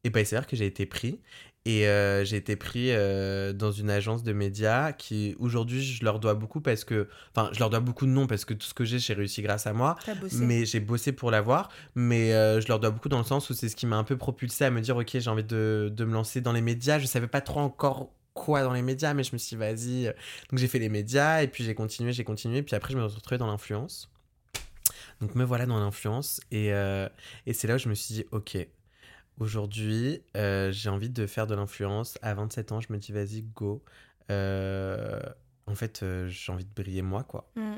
[0.03, 1.19] Et bah, il s'avère que j'ai été pris.
[1.67, 6.17] Et euh, j'ai été pris euh, dans une agence de médias qui, aujourd'hui, je leur
[6.17, 7.09] dois beaucoup parce que.
[7.35, 9.41] Enfin, je leur dois beaucoup de noms parce que tout ce que j'ai, j'ai réussi
[9.41, 9.97] grâce à moi.
[10.05, 10.37] T'as bossé.
[10.37, 11.67] Mais j'ai bossé pour l'avoir.
[11.93, 14.05] Mais euh, je leur dois beaucoup dans le sens où c'est ce qui m'a un
[14.05, 16.99] peu propulsé à me dire, ok, j'ai envie de, de me lancer dans les médias.
[16.99, 20.05] Je savais pas trop encore quoi dans les médias, mais je me suis dit, vas-y.
[20.49, 23.05] Donc j'ai fait les médias, et puis j'ai continué, j'ai continué, puis après je me
[23.09, 24.09] suis retrouvé dans l'influence.
[25.19, 28.57] Donc me voilà dans l'influence, et, et c'est là où je me suis dit, ok,
[29.39, 32.17] aujourd'hui, euh, j'ai envie de faire de l'influence.
[32.21, 33.83] À 27 ans, je me dis, vas-y, go.
[34.31, 35.19] Euh,
[35.67, 37.49] en fait, euh, j'ai envie de briller moi, quoi.
[37.55, 37.75] Mm.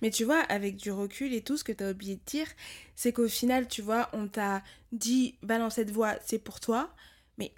[0.00, 2.46] Mais tu vois, avec du recul et tout, ce que tu as oublié de dire,
[2.94, 6.94] c'est qu'au final, tu vois, on t'a dit, va dans cette voie, c'est pour toi.
[7.38, 7.52] Mais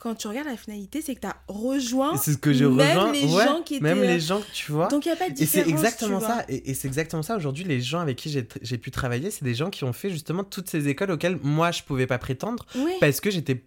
[0.00, 2.98] quand tu regardes la finalité, c'est que tu as rejoint C'est ce que j'ai même
[2.98, 3.12] rejoint.
[3.12, 3.82] les ouais, gens qui étaient...
[3.82, 4.88] même les gens, tu vois.
[4.88, 6.44] Donc il n'y a pas de Et c'est différence, exactement ça.
[6.48, 7.36] Et, et c'est exactement ça.
[7.36, 10.44] Aujourd'hui, les gens avec qui j'ai pu travailler, c'est des gens qui ont fait justement
[10.44, 12.66] toutes ces écoles auxquelles moi, je pouvais pas prétendre
[13.00, 13.64] parce que j'étais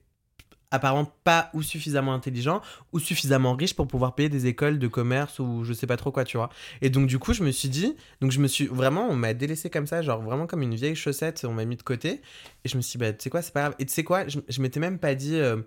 [0.72, 2.62] apparemment pas ou suffisamment intelligent
[2.94, 6.12] ou suffisamment riche pour pouvoir payer des écoles de commerce ou je sais pas trop
[6.12, 6.50] quoi, tu vois.
[6.82, 9.34] Et donc, du coup, je me suis dit, donc je me suis vraiment, on m'a
[9.34, 12.22] délaissé comme ça, genre vraiment comme une vieille chaussette, on m'a mis de côté.
[12.64, 13.76] Et je me suis dit, bah, tu sais quoi, c'est pas grave.
[13.80, 15.58] Et tu sais quoi, je, je m'étais même pas dit, euh,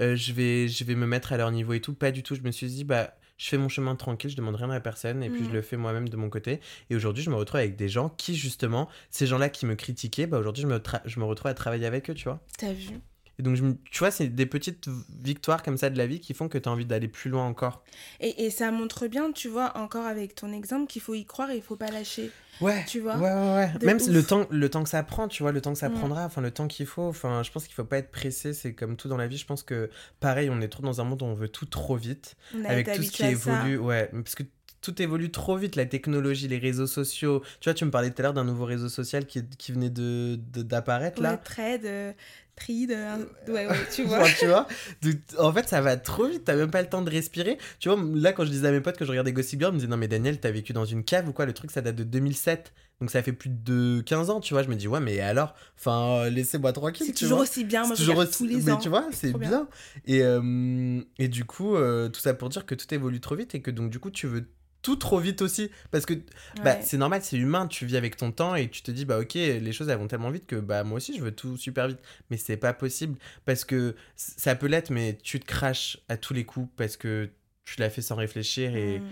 [0.00, 2.34] euh, je, vais, je vais me mettre à leur niveau et tout, pas du tout.
[2.34, 5.22] Je me suis dit, bah, je fais mon chemin tranquille, je demande rien à personne
[5.22, 6.60] et puis je le fais moi-même de mon côté.
[6.90, 10.26] Et aujourd'hui, je me retrouve avec des gens qui, justement, ces gens-là qui me critiquaient,
[10.26, 12.40] bah aujourd'hui, je me, je me retrouve à travailler avec eux, tu vois.
[12.58, 13.00] T'as vu?
[13.42, 14.88] Et donc, je tu vois, c'est des petites
[15.20, 17.44] victoires comme ça de la vie qui font que tu as envie d'aller plus loin
[17.44, 17.82] encore.
[18.20, 21.50] et, et ça montre bien, tu vois, encore avec ton exemple, qu'il faut y croire
[21.50, 22.30] et il faut pas lâcher.
[22.60, 22.84] Ouais.
[22.86, 23.72] Tu vois Ouais, ouais, ouais.
[23.80, 24.06] De Même ouf.
[24.08, 25.94] le temps, le temps que ça prend, tu vois, le temps que ça Mm.
[25.94, 27.08] prendra, enfin, le temps qu'il faut.
[27.08, 28.52] Enfin, je pense qu'il faut pas être pressé.
[28.54, 29.38] C'est comme tout dans la vie.
[29.38, 31.96] Je pense que, pareil, on est trop dans un monde où on veut tout trop
[31.96, 32.36] vite.
[32.54, 33.78] On a avec tout ce qui évolue.
[33.78, 34.44] Ouais, parce que
[34.82, 37.40] tout évolue trop vite, la technologie, les réseaux sociaux.
[37.60, 39.90] Tu vois, tu me parlais tout à l'heure d'un nouveau réseau social qui, qui venait
[39.90, 41.36] de de- d'apparaître Ouais, là.
[41.36, 42.12] trade, euh,
[42.56, 43.16] trade, euh,
[43.48, 44.28] ouais, ouais, tu vois.
[44.38, 44.66] Tu vois
[45.02, 47.58] Donc, en fait, ça va trop vite, t'as même pas le temps de respirer.
[47.78, 49.74] Tu vois, là, quand je disais à mes potes que je regardais Gossip Girl, ils
[49.74, 51.46] me disaient Non, mais Daniel, t'as vécu dans une cave ou quoi?
[51.46, 52.72] Le truc, ça date de 2007.
[53.00, 54.62] Donc, ça fait plus de 15 ans, tu vois.
[54.62, 55.54] Je me dis Ouais, mais alors?
[55.78, 57.06] Enfin, euh, laissez-moi tranquille.
[57.06, 57.44] C'est toujours vois.
[57.46, 58.76] aussi bien, moi je toujours aussi- tous les mais ans.
[58.76, 59.48] tu vois, c'est bien.
[59.48, 59.68] bien.
[60.06, 63.54] Et, euh, et du coup, euh, tout ça pour dire que tout évolue trop vite
[63.54, 64.46] et que donc, du coup, tu veux
[64.82, 65.70] tout trop vite aussi.
[65.90, 66.14] Parce que
[66.62, 66.80] bah, Ouais.
[66.82, 69.34] c'est normal, c'est humain, tu vis avec ton temps et tu te dis, bah ok,
[69.34, 72.00] les choses elles vont tellement vite que bah moi aussi je veux tout super vite.
[72.30, 76.34] Mais c'est pas possible parce que ça peut l'être, mais tu te craches à tous
[76.34, 77.30] les coups parce que
[77.64, 79.04] tu l'as fait sans réfléchir et, Mm.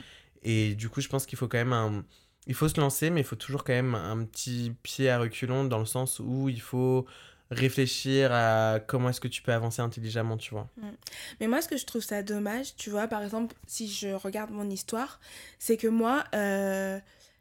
[0.42, 2.04] et du coup, je pense qu'il faut quand même un.
[2.46, 5.64] Il faut se lancer, mais il faut toujours quand même un petit pied à reculons
[5.64, 7.06] dans le sens où il faut
[7.50, 10.68] réfléchir à comment est-ce que tu peux avancer intelligemment, tu vois.
[11.40, 14.50] Mais moi, ce que je trouve ça dommage, tu vois, par exemple, si je regarde
[14.50, 15.20] mon histoire,
[15.58, 16.98] c'est que moi, euh,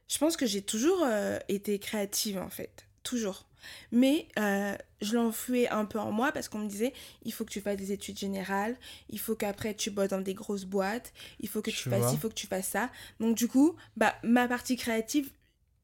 [0.07, 2.87] je pense que j'ai toujours euh, été créative, en fait.
[3.03, 3.45] Toujours.
[3.91, 6.93] Mais euh, je l'enfouais un peu en moi parce qu'on me disait
[7.23, 8.77] il faut que tu fasses des études générales,
[9.09, 11.99] il faut qu'après tu bosses dans des grosses boîtes, il faut que tu Tu fasses
[12.03, 12.11] vois.
[12.13, 12.89] il faut que tu fasses ça.
[13.19, 15.29] Donc, du coup, bah, ma partie créative,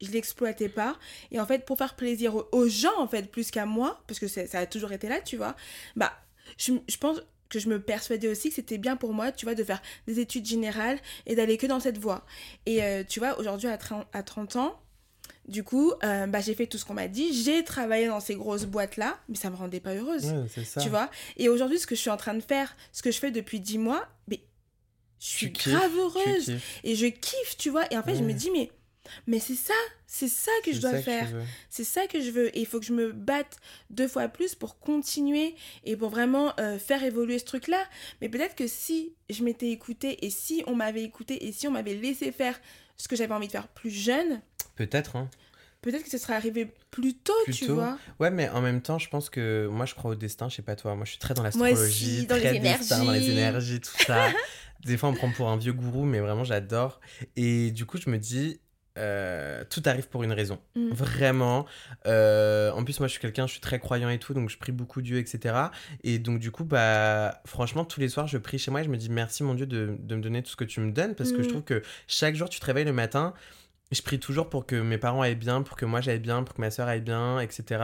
[0.02, 0.98] je l'exploitais pas.
[1.32, 4.28] Et en fait, pour faire plaisir aux, gens, en fait, plus qu'à moi, parce que
[4.28, 5.56] ça a toujours été là, tu vois,
[5.96, 6.14] bah,
[6.58, 9.56] je, je pense que je me persuadais aussi que c'était bien pour moi, tu vois,
[9.56, 12.26] de faire des études générales et d'aller que dans cette voie.
[12.66, 14.82] Et euh, tu vois, aujourd'hui, à 30, à 30 ans,
[15.48, 17.44] du coup, euh, bah, j'ai fait tout ce qu'on m'a dit.
[17.44, 20.34] J'ai travaillé dans ces grosses boîtes-là, mais ça me rendait pas heureuse.
[20.66, 20.82] ça.
[20.82, 23.20] Tu vois Et aujourd'hui, ce que je suis en train de faire, ce que je
[23.20, 24.42] fais depuis 10 mois, mais
[25.20, 26.52] je suis Tu grave heureuse.
[26.84, 27.92] Et je kiffe, tu vois.
[27.94, 28.72] Et en fait, je me dis, mais,
[29.28, 29.74] mais c'est ça,
[30.08, 31.30] c'est ça que je dois ça faire.
[31.70, 32.56] C'est ça que je veux.
[32.58, 33.58] Et il faut que je me batte
[33.90, 37.84] deux fois plus pour continuer et pour vraiment euh, faire évoluer ce truc-là.
[38.22, 41.72] Mais peut-être que si je m'étais écoutée et si on m'avait écouté et si on
[41.72, 42.60] m'avait laissé faire
[42.98, 44.42] ce que j'avais envie de faire plus jeune,
[44.76, 45.30] Peut-être, hein.
[45.82, 47.76] peut-être que ce serait arrivé plus tôt, Plus tu tôt.
[47.76, 47.98] vois.
[48.20, 50.62] Ouais, mais en même temps, je pense que moi, je crois au destin, je sais
[50.62, 50.96] pas toi.
[50.96, 53.32] Moi, je suis très dans l'astrologie, dans les très destin, dans les énergies.
[53.40, 54.30] énergies, tout ça.
[54.86, 57.00] Des fois, on me prend pour un vieux gourou, mais vraiment, j'adore.
[57.36, 58.60] Et du coup, je me dis,
[58.98, 60.60] euh, tout arrive pour une raison.
[60.76, 60.90] Mm.
[60.92, 61.66] Vraiment.
[62.06, 64.58] Euh, en plus, moi, je suis quelqu'un, je suis très croyant et tout, donc je
[64.58, 65.56] prie beaucoup Dieu, etc.
[66.04, 68.90] Et donc, du coup, bah, franchement, tous les soirs, je prie chez moi et je
[68.90, 71.16] me dis merci, mon Dieu, de, de me donner tout ce que tu me donnes,
[71.16, 71.52] parce que je Mm.
[71.52, 73.34] trouve que chaque jour, tu te réveilles le matin.
[73.92, 76.56] Je prie toujours pour que mes parents aillent bien, pour que moi j'aille bien, pour
[76.56, 77.84] que ma soeur aille bien, etc.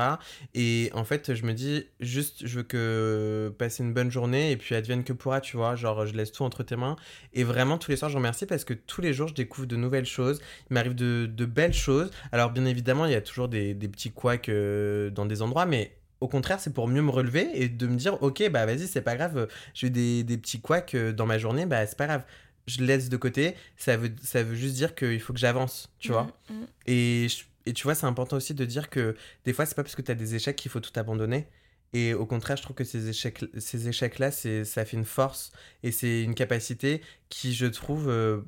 [0.55, 4.57] Et en fait, je me dis juste, je veux que passer une bonne journée et
[4.57, 5.75] puis advienne que pourra, tu vois.
[5.75, 6.95] Genre, je laisse tout entre tes mains.
[7.33, 9.75] Et vraiment, tous les soirs, je remercie parce que tous les jours, je découvre de
[9.75, 10.41] nouvelles choses.
[10.69, 12.09] Il m'arrive de, belles choses.
[12.31, 15.65] Alors, bien évidemment, il y a toujours des, des petits couacs euh, dans des endroits,
[15.67, 18.87] mais au contraire, c'est pour mieux me relever et de me dire, ok, bah vas-y,
[18.87, 21.97] c'est pas grave, j'ai eu des, des petits couacs euh, dans ma journée, bah c'est
[21.97, 22.23] pas grave.
[22.67, 26.11] Je laisse de côté, ça veut, ça veut juste dire qu'il faut que j'avance, tu
[26.11, 26.27] vois.
[26.49, 26.65] Mm, mm.
[26.87, 29.83] Et, je- et tu vois, c'est important aussi de dire que des fois, c'est pas
[29.83, 31.47] parce que tu as des échecs qu'il faut tout abandonner.
[31.93, 35.51] Et au contraire, je trouve que ces échecs, ces échecs-là, c'est, ça fait une force
[35.83, 38.41] et c'est une capacité qui, je trouve, euh,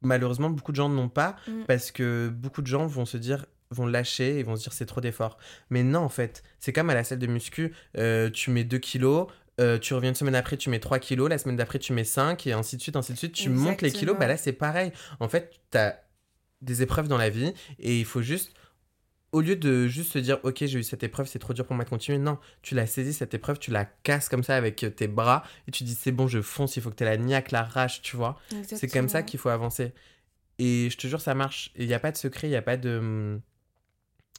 [0.00, 1.64] malheureusement, beaucoup de gens n'ont pas Mm.
[1.66, 4.86] parce que beaucoup de gens vont se dire vont lâcher et vont se dire c'est
[4.86, 5.36] trop d'efforts.
[5.68, 8.78] Mais non, en fait, c'est comme à la salle de muscu, euh, tu mets 2
[8.78, 9.26] kilos,
[9.60, 12.04] euh, tu reviens une semaine après, tu mets 3 kilos, la semaine d'après, tu mets
[12.04, 13.32] 5, et ainsi de suite, ainsi de suite.
[13.32, 14.92] Tu montes les kilos, bah là, c'est pareil.
[15.20, 16.00] En fait, tu as
[16.62, 18.52] des épreuves dans la vie, et il faut juste
[19.32, 21.76] au lieu de juste se dire ok j'ai eu cette épreuve c'est trop dur pour
[21.76, 22.18] moi de continuer.
[22.18, 25.70] Non tu l'as saisis cette épreuve tu la casses comme ça avec tes bras et
[25.70, 28.02] tu dis c'est bon je fonce il faut que tu aies la niaque la rage
[28.02, 28.40] tu vois.
[28.62, 29.92] C'est comme ça qu'il faut avancer.
[30.58, 31.70] Et je te jure ça marche.
[31.76, 33.38] Il n'y a pas de secret il n'y a pas de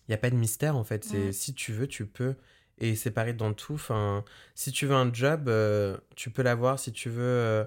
[0.07, 1.03] il y a pas de mystère en fait.
[1.03, 2.35] C'est si tu veux tu peux
[2.79, 4.23] et c'est pareil dans tout enfin
[4.55, 7.65] si tu veux un job euh, tu peux l'avoir si tu veux euh,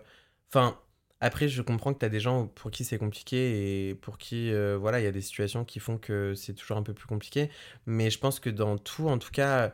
[0.51, 0.79] enfin
[1.25, 4.53] après, je comprends que tu as des gens pour qui c'est compliqué et pour qui,
[4.53, 7.07] euh, voilà, il y a des situations qui font que c'est toujours un peu plus
[7.07, 7.49] compliqué.
[7.87, 9.73] Mais je pense que dans tout, en tout cas,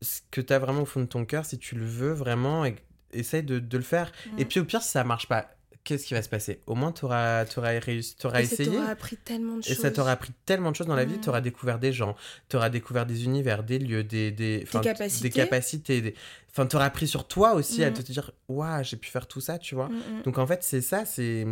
[0.00, 2.64] ce que tu as vraiment au fond de ton cœur, si tu le veux vraiment,
[3.12, 4.10] essaye de, de le faire.
[4.38, 5.50] Et puis au pire, si ça marche pas,
[5.84, 6.60] qu'est-ce qui va se passer?
[6.66, 8.76] Au moins, tu auras, auras, réussi, auras essayé.
[8.76, 9.72] Ça appris tellement de choses.
[9.72, 11.16] Et ça t'aura appris tellement de choses dans la vie.
[11.16, 11.20] Mm.
[11.20, 12.16] Tu auras découvert des gens,
[12.48, 15.28] tu auras découvert des univers, des lieux, des, des, capacités.
[15.28, 16.14] Des capacités
[16.50, 17.94] Enfin, tu auras appris sur toi aussi à mm.
[17.94, 19.88] te dire Waouh, j'ai pu faire tout ça, tu vois.
[19.88, 21.04] Mm, Donc, en fait, c'est ça.
[21.04, 21.46] C'est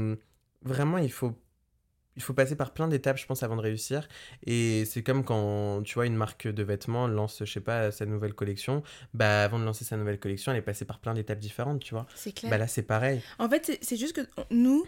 [0.62, 1.34] vraiment, il faut
[2.18, 4.08] il faut passer par plein d'étapes, je pense, avant de réussir.
[4.44, 8.06] Et c'est comme quand, tu vois, une marque de vêtements lance, je sais pas, sa
[8.06, 8.82] nouvelle collection.
[9.14, 11.94] Bah, avant de lancer sa nouvelle collection, elle est passée par plein d'étapes différentes, tu
[11.94, 12.06] vois.
[12.16, 12.50] C'est clair.
[12.50, 13.22] Bah là, c'est pareil.
[13.38, 14.84] En fait, c'est juste que nous,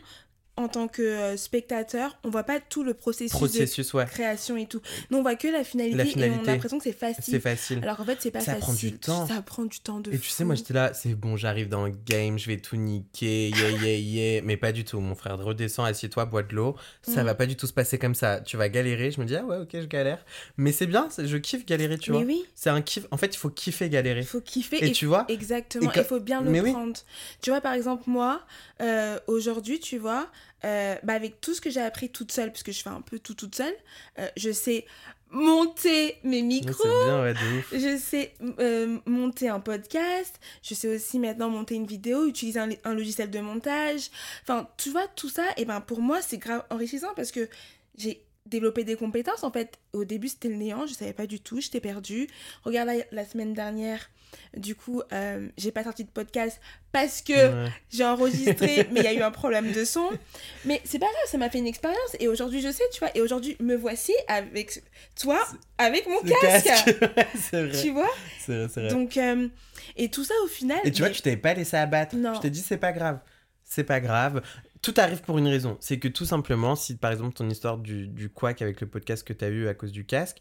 [0.57, 4.81] en tant que euh, spectateur, on voit pas tout le processus, de création et tout.
[5.11, 7.25] Nous, on voit que la finalité, et on a l'impression que c'est facile.
[7.25, 7.81] C'est facile.
[7.83, 8.61] Alors qu'en fait, c'est pas ça facile.
[8.61, 9.27] Ça prend du temps.
[9.27, 11.87] Ça prend du temps de Et tu sais, moi, j'étais là, c'est bon, j'arrive dans
[11.87, 14.43] le game, je vais tout niquer, yeah, yeah, yeah.
[14.43, 15.39] Mais pas du tout, mon frère.
[15.39, 16.77] Redescends, assieds-toi, bois de l'eau.
[17.03, 17.27] Ça mm.
[17.27, 18.41] va pas du tout se passer comme ça.
[18.41, 19.11] Tu vas galérer.
[19.11, 20.25] Je me dis, ah ouais, ok, je galère.
[20.57, 22.21] Mais c'est bien, je kiffe galérer, tu vois.
[22.21, 22.45] oui.
[22.55, 23.07] C'est un kiff.
[23.11, 24.21] En fait, il faut kiffer galérer.
[24.21, 24.85] Il faut kiffer.
[24.85, 25.91] Et, tu vois Exactement.
[25.95, 26.99] Il faut bien le prendre.
[27.41, 28.43] Tu vois, par exemple, moi,
[28.81, 30.29] euh, aujourd'hui, tu vois,
[30.65, 33.19] euh, bah avec tout ce que j'ai appris toute seule, puisque je fais un peu
[33.19, 33.75] tout toute seule,
[34.19, 34.87] euh, je sais
[35.31, 36.85] monter mes micros,
[37.73, 42.69] je sais euh, monter un podcast, je sais aussi maintenant monter une vidéo, utiliser un,
[42.85, 44.11] un, logiciel de montage.
[44.43, 47.49] Enfin, tu vois, tout ça, et ben pour moi, c'est grave enrichissant parce que
[47.97, 49.45] j'ai développé des compétences.
[49.45, 52.29] En fait, au début, c'était le néant, je savais pas du tout, j'étais perdue.
[52.65, 54.11] Regarde la semaine dernière,
[54.57, 56.61] du coup, euh, j'ai pas sorti de podcast
[56.93, 60.09] parce que j'ai enregistré, mais il y a eu un problème de son.
[60.65, 62.17] Mais c'est pas grave, ça m'a fait une expérience.
[62.19, 63.11] Et aujourd'hui, je sais, tu vois.
[63.15, 64.83] Et aujourd'hui, me voici avec
[65.21, 65.41] toi,
[65.79, 66.97] avec mon casque.
[67.53, 67.83] vrai.
[67.83, 68.11] Tu vois?
[68.41, 68.91] C'est vrai, c'est vrai.
[68.91, 69.49] Donc, euh,
[69.97, 70.81] et tout ça au final.
[70.85, 72.17] Et tu vois, tu t'avais pas laissé abattre.
[72.17, 72.35] Non.
[72.35, 73.21] Je t'ai dit, c'est pas grave.
[73.65, 74.43] C'est pas grave.
[74.83, 75.77] Tout arrive pour une raison.
[75.81, 79.33] C'est que tout simplement, si par exemple ton histoire du, quack avec le podcast que
[79.33, 80.39] tu eu à cause du casque,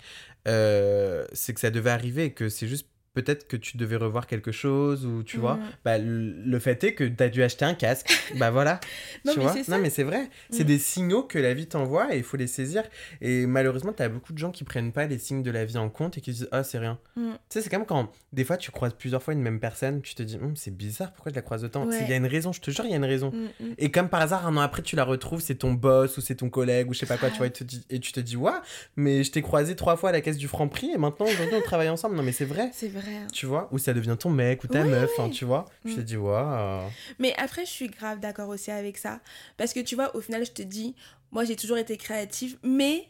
[0.47, 4.27] euh, c'est que ça devait arriver et que c'est juste peut-être que tu devais revoir
[4.27, 5.55] quelque chose ou tu vois.
[5.55, 5.61] Mm.
[5.85, 8.09] bah, le, fait est que tu as dû acheter un casque.
[8.37, 8.79] Bah voilà.
[9.25, 10.29] Non, tu mais vois non mais c'est vrai.
[10.51, 10.67] C'est mm.
[10.67, 12.83] des signaux que la vie t'envoie et il faut les saisir.
[13.21, 15.77] Et malheureusement tu as beaucoup de gens qui prennent pas les signes de la vie
[15.77, 16.99] en compte et qui disent ah c'est rien.
[17.15, 17.31] Mm.
[17.31, 20.13] tu sais c'est comme quand des fois tu croises plusieurs fois une même personne tu
[20.15, 21.89] te dis hum, c'est bizarre pourquoi je la croise autant?
[21.89, 23.33] Il y a une raison je te jure il y a une raison.
[23.77, 26.35] Et comme par hasard un an après tu la retrouves c'est ton boss ou c'est
[26.35, 28.19] ton collègue ou je sais pas quoi tu vois et, te dis, et tu te
[28.19, 28.51] dis ouais
[28.95, 31.55] mais je t'ai croisé trois fois à la caisse du franc prix et maintenant aujourd'hui
[31.55, 32.15] on travaille ensemble.
[32.15, 32.69] Non mais c'est vrai.
[32.73, 35.65] C'est vrai tu vois, ou ça devient ton mec ou ta meuf, hein, tu vois.
[35.85, 36.03] Je te mm.
[36.03, 36.89] dis, waouh.
[37.19, 39.19] Mais après, je suis grave d'accord aussi avec ça.
[39.57, 40.95] Parce que tu vois, au final, je te dis,
[41.31, 43.07] moi, j'ai toujours été créative, mais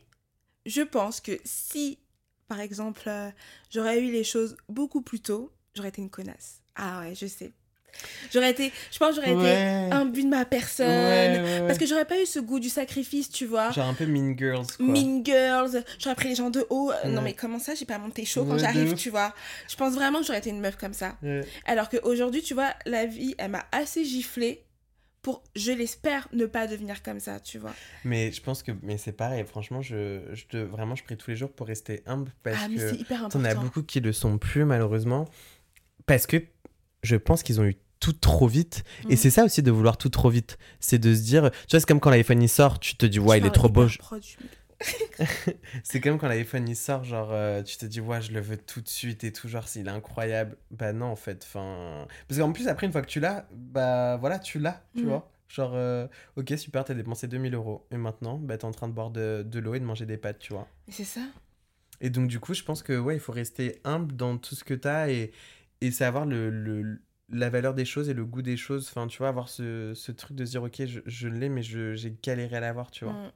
[0.65, 1.99] je pense que si,
[2.47, 3.29] par exemple, euh,
[3.69, 6.61] j'aurais eu les choses beaucoup plus tôt, j'aurais été une connasse.
[6.75, 7.51] Ah ouais, je sais.
[8.31, 11.67] J'aurais été, je pense, j'aurais été un but de ma personne.
[11.67, 13.71] parce que j'aurais pas eu ce goût du sacrifice, tu vois.
[13.71, 14.85] Genre un peu Mean Girls, quoi.
[14.85, 15.83] Mean Girls.
[15.99, 16.91] J'aurais pris les gens de haut.
[17.05, 19.33] Non, mais comment ça, j'ai pas monté chaud quand j'arrive, tu vois.
[19.69, 21.17] Je pense vraiment que j'aurais été une meuf comme ça.
[21.65, 24.63] Alors qu'aujourd'hui, tu vois, la vie, elle m'a assez giflé
[25.21, 27.73] pour, je l'espère, ne pas devenir comme ça, tu vois.
[28.05, 31.31] Mais je pense que, mais c'est pareil, franchement, je, je te, vraiment, je prie tous
[31.31, 34.13] les jours pour rester humble parce ah, mais que hyper t'en as beaucoup qui le
[34.13, 35.27] sont plus, malheureusement.
[36.05, 36.37] Parce que
[37.03, 38.83] je pense qu'ils ont eu tout trop vite.
[39.09, 39.17] Et mm.
[39.17, 40.57] c'est ça aussi de vouloir tout trop vite.
[40.79, 43.19] C'est de se dire, tu vois, c'est comme quand l'iPhone il sort, tu te dis,
[43.19, 43.87] ouais, il est trop beau.
[45.83, 48.57] c'est comme quand l'iPhone il sort, genre, euh, tu te dis, ouais, je le veux
[48.57, 50.57] tout de suite et tout, genre, s'il est incroyable.
[50.71, 52.07] Bah non, en fait, enfin.
[52.27, 55.07] Parce qu'en plus, après, une fois que tu l'as, bah voilà, tu l'as, tu mm.
[55.07, 55.31] vois.
[55.49, 57.87] Genre, euh, ok, super, t'as dépensé 2000 euros.
[57.91, 60.17] Et maintenant, bah t'es en train de boire de, de l'eau et de manger des
[60.17, 60.67] pâtes, tu vois.
[60.87, 61.21] C'est ça.
[62.01, 64.63] Et donc, du coup, je pense que, ouais, il faut rester humble dans tout ce
[64.63, 65.31] que t'as et,
[65.81, 68.87] et savoir le, le la valeur des choses et le goût des choses.
[68.89, 71.61] Enfin, tu vois, avoir ce, ce truc de se dire, ok, je, je l'ai, mais
[71.61, 73.13] j'ai galéré à l'avoir, tu vois.
[73.13, 73.31] Mm.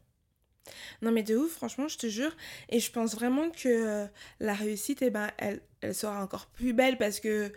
[1.01, 2.35] Non, mais de ouf, franchement, je te jure.
[2.69, 4.07] Et je pense vraiment que euh,
[4.39, 7.51] la réussite, eh ben, elle, elle sera encore plus belle parce que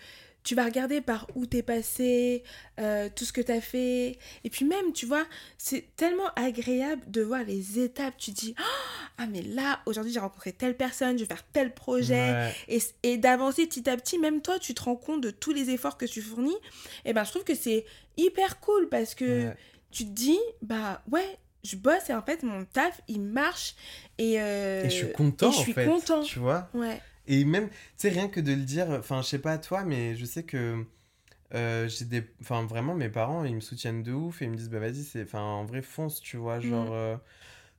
[0.46, 2.44] tu vas regarder par où t'es passé,
[2.78, 4.16] euh, tout ce que t'as fait.
[4.44, 5.24] Et puis même, tu vois,
[5.58, 8.14] c'est tellement agréable de voir les étapes.
[8.16, 8.54] Tu dis,
[9.18, 12.52] ah mais là, aujourd'hui j'ai rencontré telle personne, je vais faire tel projet.
[12.68, 15.70] Et, et d'avancer petit à petit, même toi, tu te rends compte de tous les
[15.70, 16.56] efforts que tu fournis.
[17.04, 17.84] Et ben je trouve que c'est
[18.16, 19.50] hyper cool parce que
[19.90, 23.74] tu te dis, bah ouais, je bosse et en fait mon taf il marche
[24.18, 27.74] et, euh, et je suis content je suis content tu vois ouais et même tu
[27.96, 30.84] sais rien que de le dire enfin je sais pas toi mais je sais que
[31.54, 34.56] euh, j'ai des enfin vraiment mes parents ils me soutiennent de ouf et ils me
[34.56, 36.92] disent bah vas-y c'est enfin en vrai fonce tu vois genre mm.
[36.92, 37.16] euh,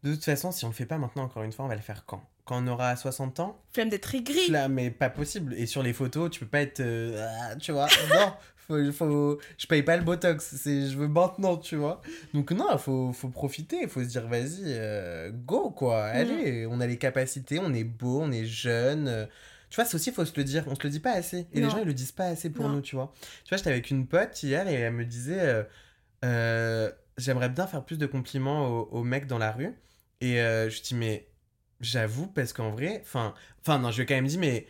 [0.04, 1.82] de toute façon si on le fait pas maintenant encore une fois on va le
[1.82, 2.24] faire quand?
[2.48, 5.94] Quand on aura 60 ans flemme d'être aigri là mais pas possible et sur les
[5.94, 8.34] photos tu peux pas être ah, tu vois non
[8.68, 12.02] faut, faut, je paye pas le botox, c'est je veux maintenant, tu vois.
[12.34, 16.16] Donc non, il faut, faut profiter, il faut se dire vas-y, euh, go quoi, mm.
[16.16, 19.08] allez, on a les capacités, on est beau, on est jeune.
[19.08, 19.26] Euh.
[19.70, 21.48] tu vois, c'est aussi, faut se le dire, on se le dit pas assez.
[21.54, 23.14] Et les gens, ils le disent pas assez pour nous, tu vois.
[23.46, 25.66] Tu vois, j'étais avec une pote hier et elle me disait,
[26.26, 29.74] euh, j'aimerais bien faire plus de compliments aux, aux mecs dans la rue.
[30.20, 31.28] Et je dis, mais
[31.82, 34.68] j'avoue, parce qu'en vrai, enfin, enfin non, je lui ai quand même dit, mais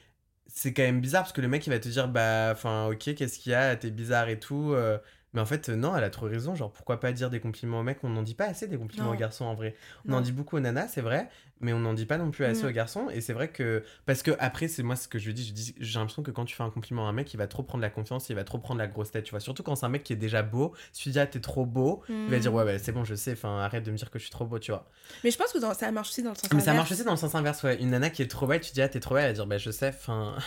[0.48, 3.16] c'est quand même bizarre parce que le mec il va te dire bah enfin ok
[3.16, 3.76] qu'est-ce qu'il y a?
[3.76, 4.98] T'es bizarre et tout euh,
[5.34, 6.56] mais en fait, non, elle a trop raison.
[6.56, 8.04] Genre, pourquoi pas dire des compliments aux mecs?
[8.04, 9.76] On n'en dit pas assez des compliments aux garçons en vrai.
[10.08, 12.46] On en dit beaucoup aux nanas, c'est vrai, mais on n'en dit pas non plus
[12.46, 12.68] assez mm.
[12.68, 13.10] aux garçons.
[13.12, 13.84] Et c'est vrai que.
[14.06, 15.46] Parce que après, c'est moi ce que je dis.
[15.46, 17.48] Je dis j'ai l'impression que quand tu fais un compliment à un mec, il va
[17.48, 19.42] trop prendre la confiance, il va trop prendre la grosse tête, tu vois.
[19.42, 20.74] Surtout quand c'est un mec qui est déjà beau.
[20.94, 22.56] Si tu dis, ah, t'es trop beau, il va dire, mm.
[22.56, 24.46] ouais, ouais, c'est bon, je sais, enfin, arrête de me dire que je suis trop
[24.46, 24.90] beau, tu vois.
[25.24, 26.66] Mais je pense que ça marche aussi dans le sens inverse.
[26.66, 27.82] Mais ça marche aussi dans le sens inverse, ouais.
[27.82, 29.48] Une nana qui est trop belle, tu dis, ah, t'es trop belle, elle va dire,
[29.48, 30.38] bah, je sais, enfin.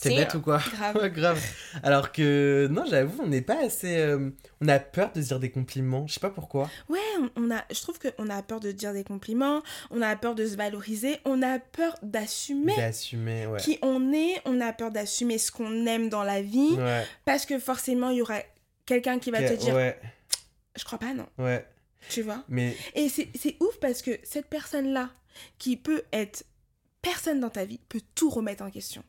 [0.00, 1.08] T'es bête ou quoi Grave.
[1.12, 1.42] grave.
[1.82, 3.96] Alors que, non, j'avoue, on n'est pas assez.
[3.96, 6.06] Euh, on a peur de dire des compliments.
[6.06, 6.70] Je sais pas pourquoi.
[6.88, 6.98] Ouais,
[7.36, 10.46] on a, je trouve qu'on a peur de dire des compliments, on a peur de
[10.46, 12.76] se valoriser, on a peur d'assumer.
[12.76, 13.58] D'assumer, ouais.
[13.60, 16.74] Qui on est, on a peur d'assumer ce qu'on aime dans la vie.
[16.76, 17.04] Ouais.
[17.24, 18.40] Parce que forcément, il y aura
[18.86, 19.74] quelqu'un qui va te dire.
[19.74, 19.98] Ouais.
[20.76, 21.26] Je crois pas, non.
[21.38, 21.66] Ouais.
[22.08, 22.44] Tu vois?
[22.48, 22.76] Mais.
[22.94, 25.10] Et c'est ouf parce que cette personne-là,
[25.58, 26.44] qui peut être
[27.02, 29.02] personne dans ta vie, peut tout remettre en question.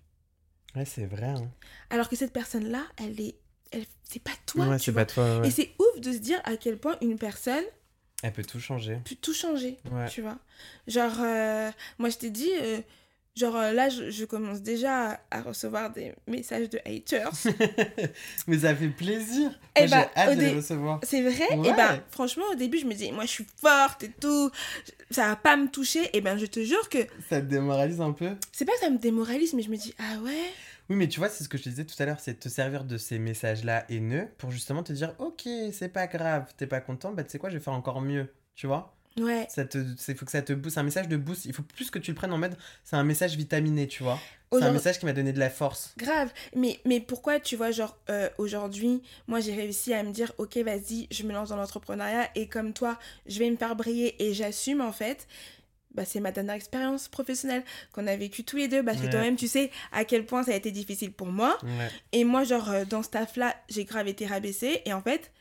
[0.80, 1.26] Ouais, c'est vrai.
[1.26, 1.52] Hein.
[1.90, 3.36] Alors que cette personne-là, elle est.
[3.72, 3.86] Elle...
[4.04, 4.66] C'est pas toi.
[4.66, 5.42] Ouais, c'est pas toi.
[5.44, 7.66] Et c'est ouf de se dire à quel point une personne.
[8.24, 9.00] Elle peut tout changer.
[9.04, 9.78] Peut tout changer.
[10.10, 10.38] Tu vois.
[10.88, 12.52] Genre, euh, moi, je t'ai dit.
[12.62, 12.80] Euh,
[13.40, 17.32] genre, euh, là, je, commence déjà à, recevoir des messages de haters.
[18.48, 19.58] Mais ça fait plaisir.
[19.76, 21.00] Eh j'ai bah, hâte de les recevoir.
[21.04, 21.48] C'est vrai?
[21.66, 24.52] Et bah, franchement, au début, je me disais, moi, je suis forte et tout.
[25.10, 26.10] Ça va pas me toucher.
[26.14, 27.00] Et ben, je te jure que.
[27.30, 28.32] Ça te démoralise un peu?
[28.52, 30.52] C'est pas que ça me démoralise, mais je me dis, ah ouais?
[30.90, 32.40] Oui, mais tu vois, c'est ce que je te disais tout à l'heure, c'est de
[32.40, 36.66] te servir de ces messages-là haineux pour justement te dire, ok, c'est pas grave, t'es
[36.66, 38.99] pas content, bah tu sais quoi, je vais faire encore mieux, tu vois?
[39.18, 39.48] Ouais.
[39.50, 41.64] Ça te, il faut que ça te booste, c'est un message de boost, il faut
[41.64, 44.20] plus que tu le prennes en mode, c'est un message vitaminé, tu vois.
[44.52, 45.94] C'est un message qui m'a donné de la force.
[45.98, 46.32] Grave.
[46.56, 50.58] Mais, mais pourquoi, tu vois, genre, euh, aujourd'hui, moi, j'ai réussi à me dire, ok,
[50.58, 54.34] vas-y, je me lance dans l'entrepreneuriat et comme toi, je vais me faire briller et
[54.34, 55.28] j'assume, en fait
[55.96, 59.36] bah, c'est ma dernière expérience professionnelle qu'on a vécue tous les deux parce que toi-même
[59.36, 61.58] tu sais à quel point ça a été difficile pour moi
[62.12, 65.32] et moi genre euh, dans ce taf là j'ai grave été rabaissée et en fait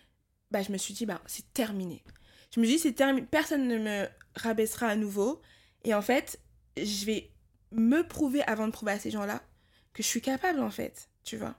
[0.50, 2.02] bah je me suis dit bah c'est terminé
[2.58, 5.40] je me dit c'est terminé personne ne me rabaissera à nouveau
[5.84, 6.40] et en fait
[6.76, 7.30] je vais
[7.70, 9.42] me prouver avant de prouver à ces gens là
[9.92, 11.56] que je suis capable en fait tu vois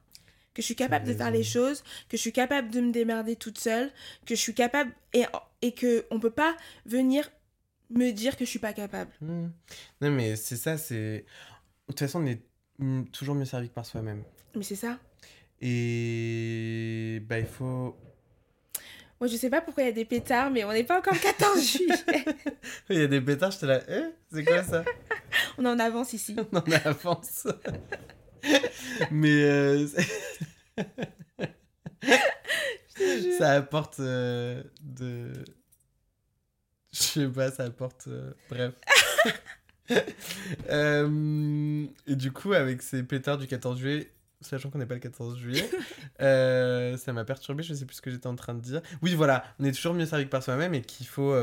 [0.53, 3.37] que je suis capable de faire les choses, que je suis capable de me démerder
[3.37, 3.91] toute seule,
[4.25, 5.23] que je suis capable et,
[5.61, 7.29] et que on peut pas venir
[7.89, 9.11] me dire que je suis pas capable.
[9.21, 9.49] Hmm.
[10.01, 11.19] Non, mais c'est ça, c'est.
[11.19, 14.23] De toute façon, on est toujours mieux servi que par soi-même.
[14.55, 14.99] Mais c'est ça.
[15.61, 17.21] Et.
[17.27, 17.95] Bah, il faut.
[19.19, 21.13] Moi, je sais pas pourquoi il y a des pétards, mais on n'est pas encore
[21.15, 22.25] le 14 juillet.
[22.89, 23.81] Il y a des pétards, je te la.
[23.89, 24.83] Eh, c'est quoi ça?
[25.57, 26.35] On en avance ici.
[26.51, 27.47] on en avance.
[29.11, 29.43] mais.
[29.43, 29.87] Euh,
[33.37, 35.31] ça apporte euh, de
[36.91, 38.07] je sais pas, ça apporte.
[38.07, 38.73] Euh, bref.
[40.69, 44.99] Euh, et du coup, avec ces pétards du 14 juillet, sachant qu'on n'est pas le
[44.99, 45.69] 14 juillet,
[46.21, 48.81] euh, ça m'a perturbé, je sais plus ce que j'étais en train de dire.
[49.01, 51.35] Oui, voilà, on est toujours mieux servi que par soi-même et qu'il faut.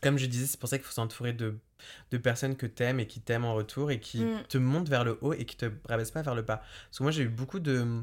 [0.00, 1.58] comme je disais, c'est pour ça qu'il faut s'entourer de,
[2.10, 4.42] de personnes que t'aimes et qui t'aiment en retour et qui mm.
[4.48, 6.62] te montent vers le haut et qui te rabaissent pas vers le bas.
[6.86, 8.02] Parce que moi, j'ai eu beaucoup de.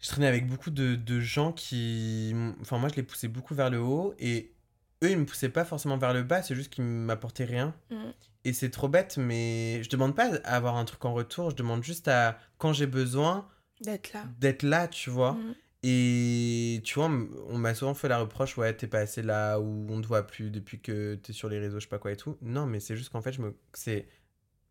[0.00, 2.34] Je traînais avec beaucoup de, de gens qui.
[2.60, 4.52] Enfin, moi, je les poussais beaucoup vers le haut et
[5.02, 7.74] eux, ils me poussaient pas forcément vers le bas, c'est juste qu'ils m'apportaient rien.
[7.90, 8.10] Mm.
[8.48, 11.56] Et c'est trop bête, mais je demande pas à avoir un truc en retour, je
[11.56, 13.46] demande juste à, quand j'ai besoin,
[13.82, 14.24] d'être là.
[14.38, 15.32] D'être là, tu vois.
[15.34, 15.54] Mm.
[15.82, 17.10] Et tu vois,
[17.50, 20.26] on m'a souvent fait la reproche, ouais, t'es pas assez là, ou on te voit
[20.26, 22.38] plus depuis que t'es sur les réseaux, je sais pas quoi et tout.
[22.40, 23.54] Non, mais c'est juste qu'en fait, je me...
[23.74, 24.08] c'est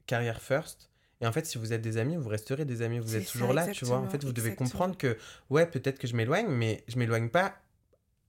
[0.08, 0.90] carrière first.
[1.22, 3.32] Et en fait, si vous êtes des amis, vous resterez des amis, vous êtes ça,
[3.32, 4.00] toujours là, tu vois.
[4.00, 4.70] En fait, vous devez exactement.
[4.70, 5.18] comprendre que,
[5.52, 7.56] ouais, peut-être que je m'éloigne, mais je m'éloigne pas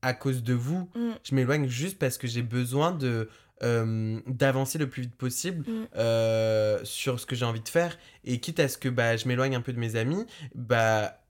[0.02, 0.90] à cause de vous.
[0.94, 1.12] Mm.
[1.24, 3.30] Je m'éloigne juste parce que j'ai besoin de
[3.62, 5.86] euh, d'avancer le plus vite possible Mm.
[5.96, 7.96] euh, sur ce que j'ai envie de faire.
[8.24, 11.20] Et quitte à ce que bah, je m'éloigne un peu de mes amis, bah,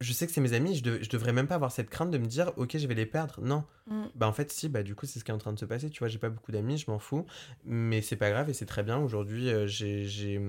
[0.00, 2.10] je sais que c'est mes amis, je, de- je devrais même pas avoir cette crainte
[2.10, 3.40] de me dire, ok, je vais les perdre.
[3.42, 3.64] Non.
[3.86, 4.04] Mm.
[4.14, 5.64] Bah, en fait, si, bah, du coup, c'est ce qui est en train de se
[5.66, 5.90] passer.
[5.90, 7.26] Tu vois, j'ai pas beaucoup d'amis, je m'en fous.
[7.64, 8.98] Mais c'est pas grave et c'est très bien.
[8.98, 10.04] Aujourd'hui, euh, j'ai.
[10.06, 10.40] j'ai-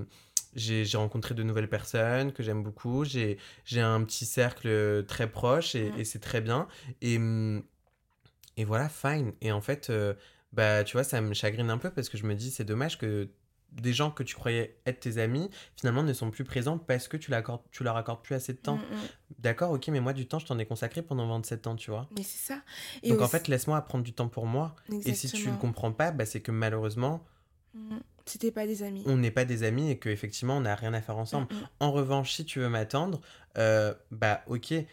[0.98, 3.06] rencontré de nouvelles personnes que j'aime beaucoup.
[3.06, 3.38] J'ai
[3.78, 6.00] un petit cercle très proche et, Mm.
[6.00, 6.68] et c'est très bien.
[7.02, 7.18] Et,
[8.58, 9.34] et voilà, fine.
[9.42, 10.14] Et en fait, euh,
[10.54, 12.98] bah, tu vois, ça me chagrine un peu parce que je me dis, c'est dommage
[12.98, 13.30] que
[13.72, 17.16] des gens que tu croyais être tes amis, finalement, ne sont plus présents parce que
[17.16, 17.32] tu,
[17.72, 18.76] tu leur accordes plus assez de temps.
[18.76, 19.08] Mm, mm.
[19.40, 22.08] D'accord, ok, mais moi, du temps, je t'en ai consacré pendant 27 ans, tu vois.
[22.16, 22.62] Mais c'est ça.
[23.02, 24.76] Et Donc, en fait, laisse-moi prendre du temps pour moi.
[25.06, 27.26] Et si tu le comprends pas, bah, c'est que malheureusement,
[27.74, 28.00] Mm.
[28.32, 29.04] C'était pas des amis.
[29.08, 31.54] on n'est pas des amis et qu'effectivement, on n'a rien à faire ensemble.
[31.54, 31.68] Mm, mm.
[31.82, 33.20] En revanche, si tu veux m'attendre,
[33.58, 34.72] euh, bah ok.
[34.72, 34.88] Et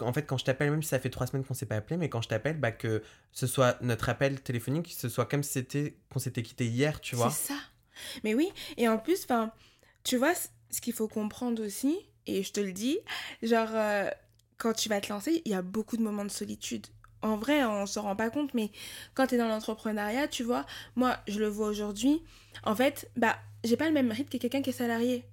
[0.00, 1.96] en fait, quand je t'appelle, même si ça fait trois semaines qu'on s'est pas appelé,
[1.96, 5.52] mais quand je t'appelle, bah que ce soit notre appel téléphonique, ce soit comme si
[5.52, 7.30] c'était qu'on s'était quitté hier, tu vois.
[7.30, 7.58] C'est ça.
[8.22, 9.50] Mais oui, et en plus, enfin,
[10.04, 10.34] tu vois,
[10.70, 12.98] ce qu'il faut comprendre aussi, et je te le dis,
[13.42, 14.08] genre, euh,
[14.58, 16.86] quand tu vas te lancer, il y a beaucoup de moments de solitude.
[17.22, 18.70] En vrai, on se rend pas compte, mais
[19.14, 20.64] quand tu es dans l'entrepreneuriat, tu vois,
[20.94, 22.22] moi, je le vois aujourd'hui,
[22.64, 25.24] en fait, bah, j'ai pas le même rythme que quelqu'un qui est salarié.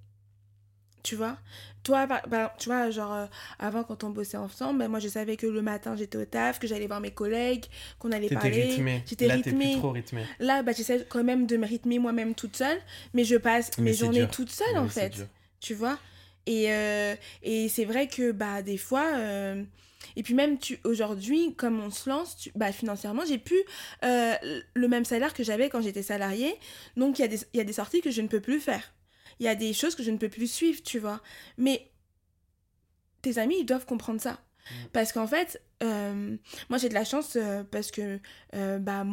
[1.02, 1.36] Tu vois?
[1.82, 3.26] Toi, par- tu vois, genre, euh,
[3.58, 6.58] avant, quand on bossait ensemble, ben, moi, je savais que le matin, j'étais au taf,
[6.58, 7.66] que j'allais voir mes collègues,
[7.98, 8.64] qu'on allait parler.
[8.64, 9.02] rythmé.
[9.06, 9.72] J'étais Là, t'es rythmée.
[9.72, 10.22] plus trop rythmé.
[10.40, 12.78] Là, bah, j'essaie quand même de me rythmer moi-même toute seule,
[13.12, 14.30] mais je passe Mais mes journées dur.
[14.30, 15.28] toute seule, en fait.
[15.60, 15.98] Tu vois?
[16.46, 19.04] Et, euh, et c'est vrai que, bah, des fois...
[19.16, 19.62] euh,
[20.16, 23.62] Et puis même, tu aujourd'hui, comme on se lance, tu- bah, financièrement, j'ai plus
[24.04, 24.34] euh,
[24.74, 26.54] le même salaire que j'avais quand j'étais salariée.
[26.96, 28.92] Donc, il y, a des- y a des sorties que je ne peux plus faire.
[29.40, 31.20] Il y a des choses que je ne peux plus suivre, tu vois.
[31.58, 31.90] Mais
[33.22, 34.38] tes amis, ils doivent comprendre ça.
[34.70, 34.74] Mm.
[34.92, 36.36] Parce qu'en fait, euh,
[36.68, 38.18] moi j'ai de la chance euh, parce que
[38.54, 39.04] euh, bah,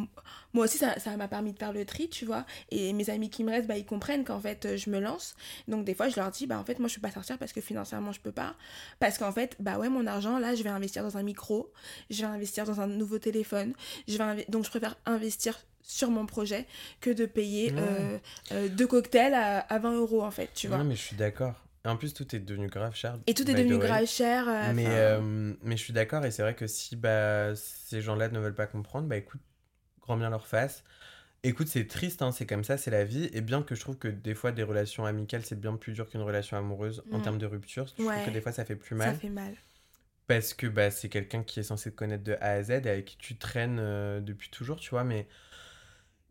[0.52, 2.44] moi aussi ça ça m'a permis de faire le tri, tu vois.
[2.70, 5.34] Et mes amis qui me restent, bah, ils comprennent qu'en fait je me lance.
[5.68, 7.52] Donc des fois je leur dis, bah en fait moi je peux pas sortir parce
[7.52, 8.54] que financièrement je peux pas.
[8.98, 11.72] Parce qu'en fait, bah ouais, mon argent là je vais investir dans un micro,
[12.10, 13.74] je vais investir dans un nouveau téléphone.
[14.08, 16.66] Je vais Donc je préfère investir sur mon projet
[17.00, 18.68] que de payer Ouais.
[18.68, 20.78] deux cocktails à, à 20 euros en fait, tu vois.
[20.78, 21.54] Non, mais je suis d'accord.
[21.84, 23.18] Et en plus, tout est devenu grave cher.
[23.26, 24.48] Et tout est devenu grave cher.
[24.48, 28.28] euh, Mais, euh, mais je suis d'accord, et c'est vrai que si bah, ces gens-là
[28.28, 29.40] ne veulent pas comprendre, bah écoute,
[30.00, 30.84] grand bien leur face.
[31.44, 33.28] Écoute, c'est triste, hein, c'est comme ça, c'est la vie.
[33.32, 36.08] Et bien que je trouve que des fois, des relations amicales, c'est bien plus dur
[36.08, 37.22] qu'une relation amoureuse en Mm.
[37.22, 37.86] termes de rupture.
[37.88, 38.12] Je Ouais.
[38.12, 39.14] trouve que des fois, ça fait plus ça mal.
[39.14, 39.56] fait mal.
[40.26, 42.88] Parce que bah, c'est quelqu'un qui est censé te connaître de A à Z et
[42.88, 45.04] avec qui tu traînes euh, depuis toujours, tu vois.
[45.04, 45.26] Mais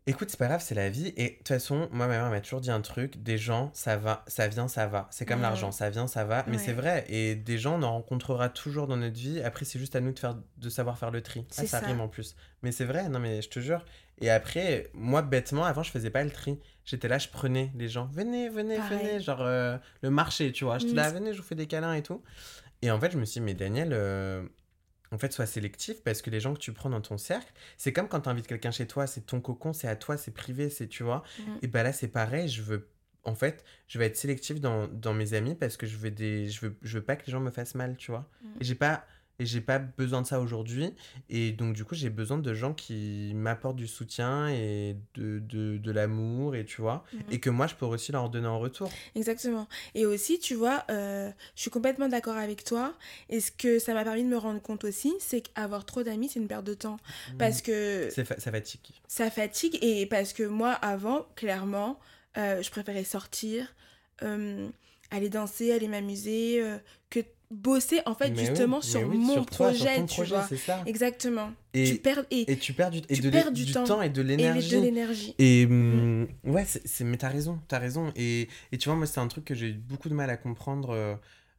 [0.06, 1.12] écoute, c'est pas grave, c'est la vie.
[1.16, 3.96] Et de toute façon, moi, ma mère m'a toujours dit un truc des gens, ça
[3.96, 5.08] va, ça vient, ça va.
[5.10, 6.44] C'est comme l'argent, ça vient, ça va.
[6.48, 6.62] Mais Ouais.
[6.62, 7.04] c'est vrai.
[7.08, 9.40] Et des gens, on en rencontrera toujours dans notre vie.
[9.42, 11.46] Après, c'est juste à nous de, faire, de savoir faire le tri.
[11.50, 11.86] Ah, ça ça.
[11.86, 12.34] rime en plus.
[12.62, 13.84] Mais c'est vrai, non, mais je te jure.
[14.20, 16.58] Et après, moi, bêtement, avant, je faisais pas le tri.
[16.84, 18.08] J'étais là, je prenais les gens.
[18.12, 18.98] Venez, venez, Pareil.
[18.98, 19.20] venez.
[19.20, 20.78] Genre, euh, le marché, tu vois.
[20.78, 20.96] J'étais Mm.
[20.96, 22.22] là, venez, je vous fais des câlins et tout.
[22.82, 24.42] Et en fait, je me suis dit, mais Daniel, euh,
[25.12, 27.92] en fait, sois sélectif parce que les gens que tu prends dans ton cercle, c'est
[27.92, 30.70] comme quand tu invites quelqu'un chez toi, c'est ton cocon, c'est à toi, c'est privé,
[30.70, 31.22] c'est, tu vois.
[31.38, 31.42] Mm.
[31.62, 32.88] Et bah là, c'est pareil, je veux.
[33.24, 36.48] En fait, je vais être sélectif dans, dans mes amis parce que je veux, des,
[36.48, 38.28] je, veux, je veux pas que les gens me fassent mal, tu vois.
[38.42, 38.48] Mm.
[38.60, 39.06] Et j'ai pas.
[39.38, 40.94] Et j'ai pas besoin de ça aujourd'hui.
[41.28, 45.78] Et donc, du coup, j'ai besoin de gens qui m'apportent du soutien et de, de,
[45.78, 47.02] de l'amour, et tu vois.
[47.12, 47.20] Mhm.
[47.30, 48.90] Et que moi, je pourrais aussi leur donner en retour.
[49.16, 49.66] Exactement.
[49.94, 52.94] Et aussi, tu vois, euh, je suis complètement d'accord avec toi.
[53.30, 56.28] Et ce que ça m'a permis de me rendre compte aussi, c'est qu'avoir trop d'amis,
[56.28, 56.98] c'est une perte de temps.
[57.38, 58.80] Parce que fa- ça fatigue.
[59.08, 61.98] ça fatigue et parce que moi, avant, clairement,
[62.36, 63.74] euh, je préférais sortir,
[64.22, 64.68] euh,
[65.10, 66.62] aller danser, aller m'amuser,
[67.10, 67.20] que
[67.52, 70.46] bosser, en fait, Mais justement, sur oui, mon sur toi, sur projet, tu projet, vois.
[70.48, 70.82] c'est ça.
[70.86, 71.52] Exactement.
[71.74, 73.72] Et, tu perds et, et tu perds du, et tu de l'é- perds du du
[73.72, 73.84] temps.
[73.84, 74.76] temps et de l'énergie.
[74.76, 75.34] de l'énergie.
[75.38, 78.12] Et hum, ouais, c'est, mais t'as raison, t'as raison.
[78.16, 80.36] Et, et tu vois, moi, c'est un truc que j'ai eu beaucoup de mal à
[80.36, 80.90] comprendre.
[80.90, 81.14] euh,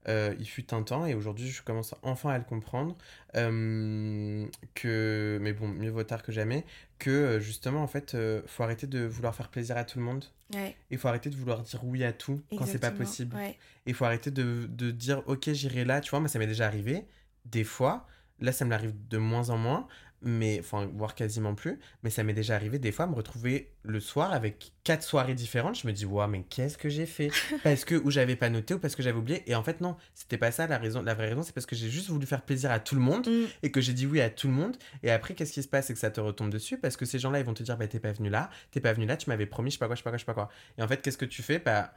[0.07, 2.95] euh, il fut un temps, et aujourd'hui, je commence enfin à le comprendre.
[3.35, 4.45] euh,
[4.75, 6.65] que, mais bon, mieux vaut tard que jamais.
[6.99, 10.05] Que euh, justement, en fait, euh, faut arrêter de vouloir faire plaisir à tout le
[10.05, 10.25] monde.
[10.53, 13.05] Ouais, Il faut arrêter de vouloir dire oui à tout quand c'est pas exactement.
[13.05, 13.35] possible.
[13.35, 13.57] Ouais.
[13.85, 16.67] Il faut arrêter de, de dire ok j'irai là, tu vois, moi ça m'est déjà
[16.67, 17.05] arrivé,
[17.45, 18.07] des fois,
[18.39, 19.87] là ça me l'arrive de moins en moins,
[20.23, 23.99] mais enfin voire quasiment plus, mais ça m'est déjà arrivé des fois me retrouver le
[23.99, 27.29] soir avec quatre soirées différentes, je me dis waouh mais qu'est-ce que j'ai fait?
[27.63, 29.95] Parce que ou j'avais pas noté ou parce que j'avais oublié, et en fait non,
[30.13, 32.41] c'était pas ça la raison, la vraie raison c'est parce que j'ai juste voulu faire
[32.41, 33.45] plaisir à tout le monde Mm.
[33.63, 35.87] et que j'ai dit oui à tout le monde, et après qu'est-ce qui se passe?
[35.87, 37.87] C'est que ça te retombe dessus parce que ces gens-là ils vont te dire bah
[37.87, 39.95] t'es pas venu là, t'es pas venu là, tu m'avais promis je sais pas quoi,
[39.95, 41.59] je sais pas quoi, je sais pas quoi, et en fait qu'est-ce que tu fais?
[41.59, 41.93] Bah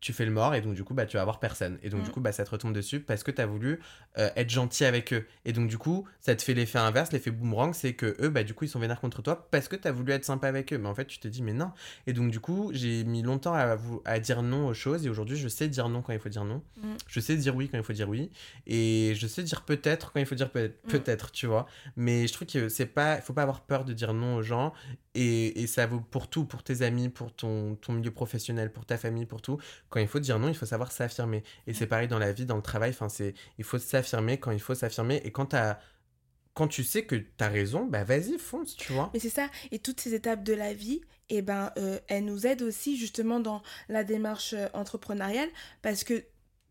[0.00, 1.78] tu fais le mort et donc du coup bah tu vas avoir personne.
[1.82, 2.12] Et donc du Mm.
[2.12, 3.80] coup bah ça te retombe dessus parce que tu as voulu
[4.18, 5.26] euh, être gentil avec eux.
[5.44, 7.12] Et donc du coup ça te fait l'effet inverse.
[7.12, 9.76] L'effet boomerang c'est que eux bah du coup ils sont vénères contre toi parce que
[9.76, 10.78] tu as voulu être sympa avec eux.
[10.78, 11.70] Mais en fait tu te dis mais non.
[12.06, 15.06] Et donc du coup j'ai mis longtemps à, à dire non aux choses.
[15.06, 16.62] Et aujourd'hui je sais dire non quand il faut dire non.
[16.82, 16.94] Mm.
[17.06, 18.30] je sais dire oui quand il faut dire oui.
[18.66, 20.88] Et je sais dire peut-être quand il faut dire Mm.
[20.88, 21.66] peut-être tu vois.
[21.96, 24.72] Mais je trouve que c'est pas faut pas avoir peur de dire non aux gens
[25.18, 28.86] et, et ça vaut pour tout pour tes amis pour ton, ton milieu professionnel pour
[28.86, 29.58] ta famille pour tout
[29.88, 31.42] quand il faut dire non, il faut savoir s'affirmer.
[31.66, 32.90] Et c'est pareil dans la vie, dans le travail.
[32.90, 35.20] Enfin, c'est, il faut s'affirmer quand il faut s'affirmer.
[35.24, 39.10] Et quand tu sais que tu as raison, bah vas-y, fonce, tu vois.
[39.12, 42.46] Mais c'est ça, et toutes ces étapes de la vie, eh ben, euh, elles nous
[42.46, 45.48] aident aussi justement dans la démarche euh, entrepreneuriale
[45.82, 46.24] parce que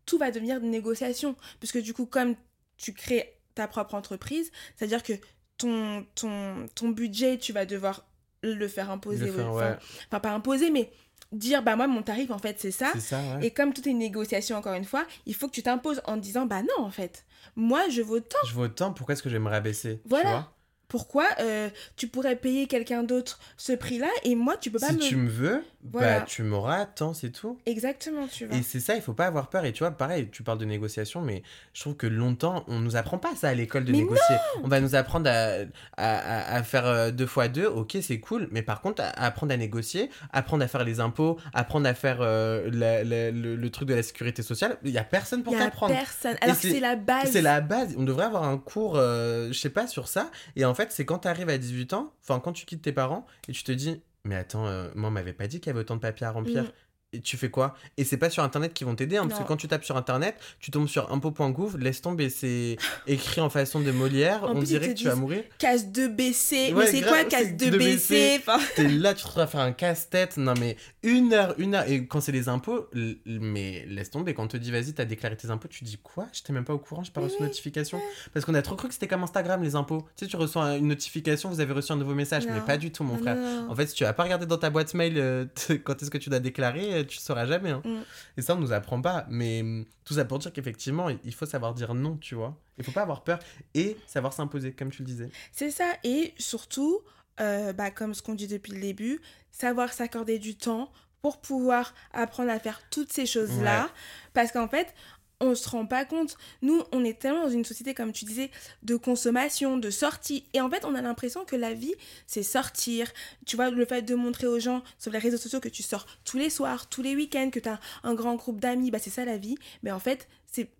[0.06, 1.36] tout va devenir une négociation.
[1.58, 2.34] Puisque du coup, comme
[2.76, 5.12] tu crées ta propre entreprise, c'est-à-dire que
[5.58, 8.08] ton, ton, ton budget, tu vas devoir
[8.42, 9.26] le faire imposer.
[9.26, 10.90] Le faire, aux- enfin, pas imposer, mais
[11.32, 12.92] dire, bah moi, mon tarif, en fait, c'est ça.
[12.98, 13.46] Ça, ouais.
[13.46, 16.16] Et comme tout est une négociation, encore une fois, il faut que tu t'imposes en
[16.16, 17.24] disant, bah non, en fait,
[17.56, 18.38] moi, je vaux tant.
[18.46, 20.50] Je veux autant, pourquoi est-ce que je vais me rabaisser tu Voilà.
[20.88, 24.94] Pourquoi euh, tu pourrais payer quelqu'un d'autre ce prix-là et moi, tu peux pas Si
[24.94, 25.00] me...
[25.00, 25.62] tu me veux,
[25.92, 26.20] Voilà.
[26.20, 27.58] bah tu m'auras tant, c'est tout.
[27.66, 28.56] Exactement, tu vois.
[28.56, 29.66] Et c'est ça, il faut pas avoir peur.
[29.66, 31.42] Et tu vois, pareil, tu parles de négociation, mais
[31.74, 34.36] je trouve que longtemps, on nous apprend pas ça à l'école de Mais négocier.
[34.64, 35.56] On va nous apprendre à,
[35.98, 38.48] à, à- faire euh, deux fois deux, ok, c'est cool.
[38.50, 42.18] Mais par contre, à, apprendre à négocier, apprendre à faire les impôts, apprendre à faire
[42.22, 45.44] euh, la- la- le, le truc de la sécurité sociale, il y a personne Il
[45.44, 45.94] pour y a t'apprendre.
[45.94, 46.36] personne.
[46.40, 47.30] Alors c'est la base.
[47.30, 47.94] C'est la base.
[47.98, 50.30] On devrait avoir un cours, euh, je sais pas, sur ça.
[50.56, 52.92] Et en fait, c'est quand tu arrives à 18 ans, enfin, quand tu quittes tes
[52.92, 55.70] parents et tu te dis, mais attends, euh, moi, on m'avait pas dit qu'il y
[55.70, 56.64] avait autant de papiers à remplir.
[56.64, 56.72] Mm.
[57.14, 57.74] Et tu fais quoi?
[57.96, 59.96] Et c'est pas sur internet qu'ils vont t'aider, hein, parce que quand tu tapes sur
[59.96, 64.58] internet, tu tombes sur impôt.gouv, laisse tomber, c'est écrit en façon de Molière, En on
[64.58, 65.42] plus, dirait que tu vas mourir.
[65.56, 66.74] Case 2BC.
[66.74, 69.72] Ouais, mais c'est quoi c'est 2BC enfin, T'es là, tu te retrouves à faire un
[69.72, 70.36] casse-tête.
[70.36, 71.88] Non, mais une heure, une heure.
[71.88, 72.90] Et quand c'est les impôts,
[73.24, 74.34] mais laisse tomber.
[74.34, 76.26] Quand on te dit, vas-y, t'as déclaré tes impôts, tu dis quoi?
[76.34, 78.02] J'étais même pas au courant, j'ai pas reçu de notification.
[78.34, 80.02] Parce qu'on a trop cru que c'était comme Instagram, les impôts.
[80.14, 82.44] Tu sais, tu reçois une notification, vous avez reçu un nouveau message.
[82.46, 83.36] Mais pas du tout, mon Non, frère.
[83.36, 83.70] non.
[83.70, 85.46] En fait, si tu vas pas regarder dans ta boîte mail euh,
[85.84, 87.70] quand est-ce que tu dois déclarer, euh, tu sauras jamais.
[87.70, 87.82] hein.
[87.84, 88.00] Mm.
[88.36, 89.26] Et ça, on nous apprend pas.
[89.28, 92.56] Mais hum, tout ça pour dire qu'effectivement, il faut savoir dire non, tu vois.
[92.78, 93.38] Il faut pas avoir peur
[93.74, 95.30] et savoir s'imposer, comme tu le disais.
[95.52, 95.92] C'est ça.
[96.04, 97.00] Et surtout,
[97.40, 99.20] euh, bah, comme ce qu'on dit depuis le début,
[99.50, 100.90] savoir s'accorder du temps
[101.20, 103.90] pour pouvoir apprendre à faire toutes ces choses-là.
[104.34, 104.94] Parce qu'en fait,
[105.40, 106.36] on se rend pas compte.
[106.62, 108.50] Nous, on est tellement dans une société, comme tu disais,
[108.82, 110.44] de consommation, de sortie.
[110.52, 111.94] Et en fait, on a l'impression que la vie,
[112.26, 113.12] c'est sortir.
[113.46, 116.06] Tu vois, le fait de montrer aux gens sur les réseaux sociaux que tu sors
[116.24, 119.10] tous les soirs, tous les week-ends, que tu as un grand groupe d'amis, bah, c'est
[119.10, 119.56] ça la vie.
[119.82, 120.70] Mais en fait, c'est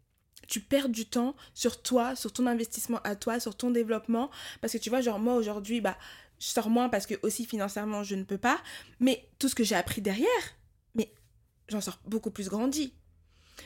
[0.49, 4.31] tu perds du temps sur toi, sur ton investissement à toi, sur ton développement.
[4.61, 5.97] Parce que tu vois, genre moi aujourd'hui, bah,
[6.41, 8.59] je sors moins parce que aussi financièrement, je ne peux pas.
[8.99, 10.29] Mais tout ce que j'ai appris derrière,
[10.95, 11.13] mais
[11.69, 12.93] j'en sors beaucoup plus grandi.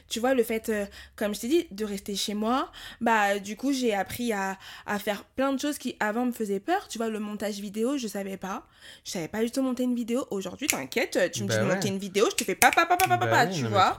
[0.08, 0.86] Tu vois, le fait, euh,
[1.16, 2.70] comme je t'ai dit, de rester chez moi,
[3.00, 6.60] bah du coup, j'ai appris à, à faire plein de choses qui avant me faisaient
[6.60, 6.88] peur.
[6.88, 8.66] Tu vois, le montage vidéo, je savais pas.
[9.04, 10.26] Je savais pas du tout monter une vidéo.
[10.30, 11.74] Aujourd'hui, t'inquiète, tu me Bah dis de ouais.
[11.74, 13.96] monter une vidéo, je te fais papa, papa, papa, Bah papa, oui, tu vois.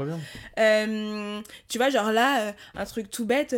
[0.59, 3.55] Euh, tu vois, genre là, euh, un truc tout bête,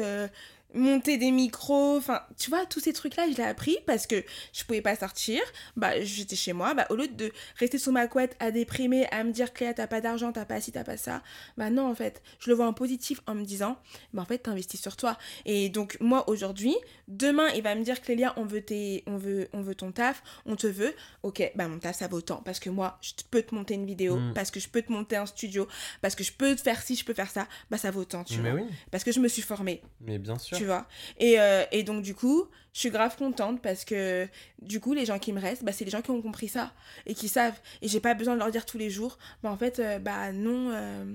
[0.76, 4.24] monter des micros, enfin, tu vois, tous ces trucs-là, je l'ai appris parce que
[4.54, 5.42] je pouvais pas sortir.
[5.76, 6.74] Bah, j'étais chez moi.
[6.74, 9.88] Bah, au lieu de rester sous ma couette à déprimer, à me dire, Cléa, t'as
[9.88, 11.24] pas d'argent, t'as pas ci, t'as pas ça.
[11.58, 13.78] Bah, non, en fait, je le vois en positif en me disant,
[14.14, 15.18] bah, en fait, t'investis sur toi.
[15.46, 16.76] Et donc, moi, aujourd'hui,
[17.08, 20.22] demain, il va me dire, Clélia, on veut, tes, on, veut, on veut ton taf,
[20.46, 20.94] on te veut.
[21.24, 22.38] Ok, bah, mon taf, ça vaut tant.
[22.44, 24.34] Parce que moi, je peux te monter une vidéo, Mm.
[24.34, 25.68] parce que je peux te monter un studio,
[26.02, 27.48] parce que je peux te faire ci, je peux faire ça.
[27.70, 28.62] Bah, ça vaut tant, tu Mais vois.
[28.62, 30.58] oui, Parce que je me suis formée, mais bien sûr.
[30.58, 34.28] tu euh, et donc, du coup, je suis grave contente parce que,
[34.62, 36.74] du coup, les gens qui me restent, bah, c'est les gens qui ont compris ça
[37.06, 37.60] et qui savent.
[37.82, 40.32] Et j'ai pas besoin de leur dire tous les jours, bah, en fait, euh, bah,
[40.32, 40.72] non.
[40.72, 41.06] euh,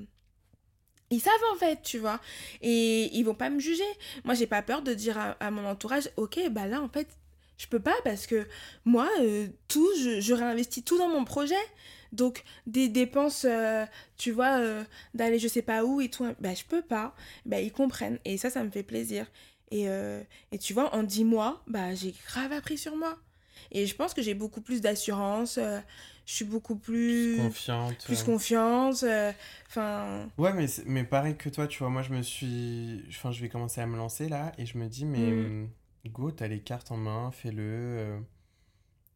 [1.11, 2.21] Ils savent en fait, tu vois.
[2.63, 3.85] Et ils vont pas me juger.
[4.25, 7.09] Moi, j'ai pas peur de dire à, mon entourage, ok, bah là, en fait,
[7.59, 8.47] je peux pas parce que
[8.85, 9.09] moi,
[9.69, 11.57] tout, je, je réinvestis tout dans mon projet.
[12.13, 13.85] Donc, des dépenses, euh,
[14.17, 14.83] tu vois, euh,
[15.15, 17.15] d'aller je sais pas où et tout, bah, je peux pas.
[17.47, 18.19] Bah, ils comprennent.
[18.25, 19.27] Et ça, ça me fait plaisir.
[19.71, 23.17] Et, euh, et tu vois, en 10 mois, bah, j'ai grave appris sur moi.
[23.73, 25.57] Et je pense que j'ai beaucoup plus d'assurance.
[25.57, 28.05] je suis beaucoup plus, Confiante.
[28.05, 29.05] plus confiance.
[29.69, 33.05] Enfin, Ouais, mais, mais pareil que toi, tu vois, moi je me suis.
[33.11, 35.69] Enfin, je vais commencer à me lancer là et je me dis, mais Mm.
[36.09, 38.21] go, t'as les cartes en main, fais-le.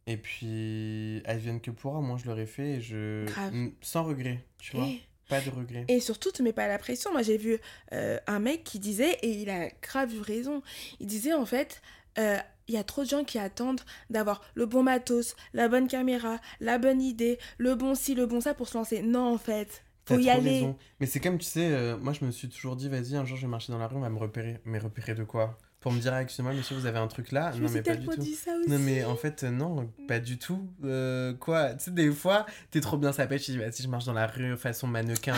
[0.07, 3.25] Et puis, advienne que pourra, moi je l'aurais fait et je.
[3.27, 3.53] Grave.
[3.81, 4.87] Sans regret, tu vois.
[4.87, 5.85] et, Pas de regret.
[5.89, 7.11] et surtout, te mets pas la pression.
[7.13, 7.59] Moi, j'ai vu
[7.93, 10.63] euh, un mec qui disait, et il a grave eu raison,
[11.01, 11.81] il disait en fait,
[12.19, 12.37] euh,
[12.69, 13.81] il y a trop de gens qui attendent
[14.11, 18.41] d'avoir le bon matos, la bonne caméra, la bonne idée, le bon ci, le bon
[18.43, 19.01] ça pour se lancer.
[19.03, 20.51] Non, en fait, Faut y aller.
[20.61, 20.77] raison.
[21.01, 23.37] Mais c'est comme, tu sais, euh, moi je me suis toujours dit, vas-y, un jour
[23.39, 24.61] je vais marcher dans la rue, on va me repérer.
[24.67, 25.59] Mais repérer de quoi?
[25.85, 27.95] Pour me dire, ah, excusez-moi, monsieur, vous avez un truc là Je Non, mais pas
[27.95, 28.17] du tout.
[28.17, 28.71] dit ça aussi.
[28.71, 30.67] Non, mais en fait, euh, non, pas du tout.
[30.83, 33.89] Euh, quoi Tu sais, des fois, t'es trop bien sa pêche, tu dis, vas-y, je
[33.89, 35.37] marche dans la rue façon mannequin,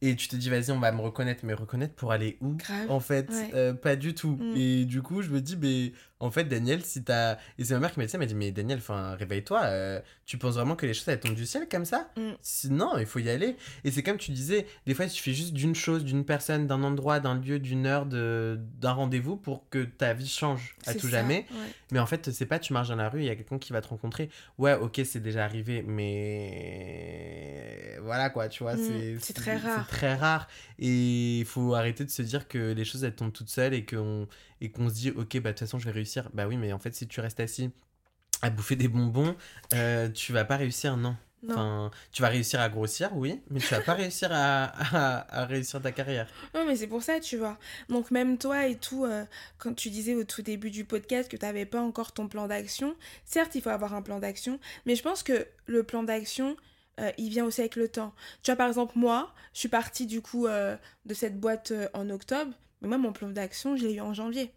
[0.00, 1.44] et tu te dis, vas-y, on va me reconnaître.
[1.44, 2.90] Mais reconnaître pour aller où Grave.
[2.90, 3.50] En fait, Ouais.
[3.52, 4.38] euh, pas du tout.
[4.40, 4.54] Mm.
[4.56, 7.36] Et du coup, je me dis, mais en fait, Daniel, si t'as.
[7.58, 9.60] Et c'est ma mère qui m'a dit ça, elle m'a dit, mais Daniel, enfin, réveille-toi,
[9.64, 12.10] euh, tu penses vraiment que les choses, elles tombent du ciel comme ça?
[12.16, 12.30] Mm.
[12.40, 13.56] Sinon, il faut y aller.
[13.84, 16.82] Et c'est comme tu disais, des fois, il suffit juste d'une chose, d'une personne, d'un
[16.82, 18.58] endroit, d'un lieu, d'une heure, de...
[18.80, 21.46] d'un rendez-vous pour que ta vie change à tout ça, jamais.
[21.50, 21.56] ouais.
[21.90, 23.72] Mais en fait, c'est pas tu marches dans la rue, il y a quelqu'un qui
[23.72, 24.30] va te rencontrer.
[24.58, 29.86] Ouais, ok, c'est déjà arrivé, mais voilà quoi, tu vois, Mm, c'est très rare.
[29.88, 30.48] C'est très rare.
[30.78, 33.84] Et il faut arrêter de se dire que les choses elles tombent toutes seules et
[33.84, 34.26] qu'on
[34.74, 36.30] qu'on se dit, ok, bah de toute façon je vais réussir.
[36.34, 37.70] Bah oui, mais en fait, si tu restes assis
[38.42, 39.36] à bouffer des bonbons,
[39.74, 41.16] euh, tu vas pas réussir, non.
[41.42, 41.54] Non.
[41.54, 45.44] Enfin, tu vas réussir à grossir, oui, mais tu vas pas réussir à, à, à
[45.44, 46.28] réussir ta carrière.
[46.54, 47.58] Non, mais c'est pour ça, tu vois.
[47.88, 49.24] Donc, même toi et tout, euh,
[49.58, 52.46] quand tu disais au tout début du podcast que tu n'avais pas encore ton plan
[52.46, 56.56] d'action, certes, il faut avoir un plan d'action, mais je pense que le plan d'action,
[57.00, 58.14] euh, il vient aussi avec le temps.
[58.44, 60.76] Tu vois, par exemple, moi, je suis partie du coup euh,
[61.06, 64.52] de cette boîte en octobre, mais moi, mon plan d'action, je l'ai eu en janvier.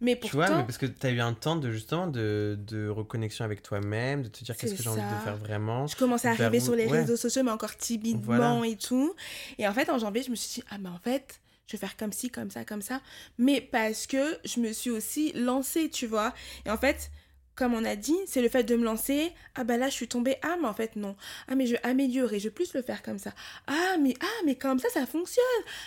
[0.00, 2.58] Mais Tu pourtant, vois, mais parce que tu as eu un temps de justement de,
[2.60, 5.86] de reconnexion avec toi-même, de te dire qu'est-ce que j'ai envie de faire vraiment.
[5.86, 7.00] je commençais à arriver où- sur les ouais.
[7.00, 8.20] réseaux sociaux, mais encore timidement
[8.58, 8.66] Voilà.
[8.66, 9.14] et tout.
[9.58, 11.78] Et en fait, en janvier, je me suis dit, ah, mais en fait, je vais
[11.80, 13.00] faire comme ci, comme ça, comme ça.
[13.38, 16.34] Mais parce que je me suis aussi lancée, tu vois.
[16.66, 17.10] Et en fait,
[17.54, 19.32] comme on a dit, c'est le fait de me lancer.
[19.54, 20.36] Ah, bah là, je suis tombée.
[20.42, 21.16] Ah, mais en fait, non.
[21.48, 22.40] Ah, mais je vais améliorer.
[22.40, 23.32] Je vais plus le faire comme ça.
[23.68, 25.44] Ah, mais, ah, mais comme ça, ça fonctionne.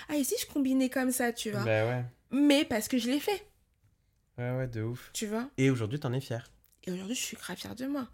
[0.10, 1.64] Ah, ici, je combinais comme ça, tu vois.
[1.66, 2.04] Bah ouais.
[2.32, 3.46] Mais parce que je l'ai fait,
[4.38, 5.10] Ouais, ouais, de ouf.
[5.14, 5.50] tu vois?
[5.58, 6.50] Et aujourd'hui, t'en es fier.
[6.86, 8.08] Et aujourd'hui, je suis grave fière de moi.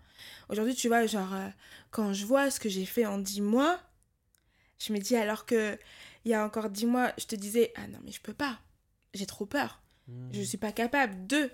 [0.50, 1.48] Aujourd'hui, tu vois, genre, euh,
[1.92, 3.80] quand je vois ce que j'ai fait en 10 mois,
[4.80, 5.78] je me dis, alors que
[6.26, 8.60] il y a encore 10 mois, je te disais, ah non, mais je peux pas.
[9.14, 9.82] J'ai trop peur.
[10.32, 11.50] Je suis pas capable de.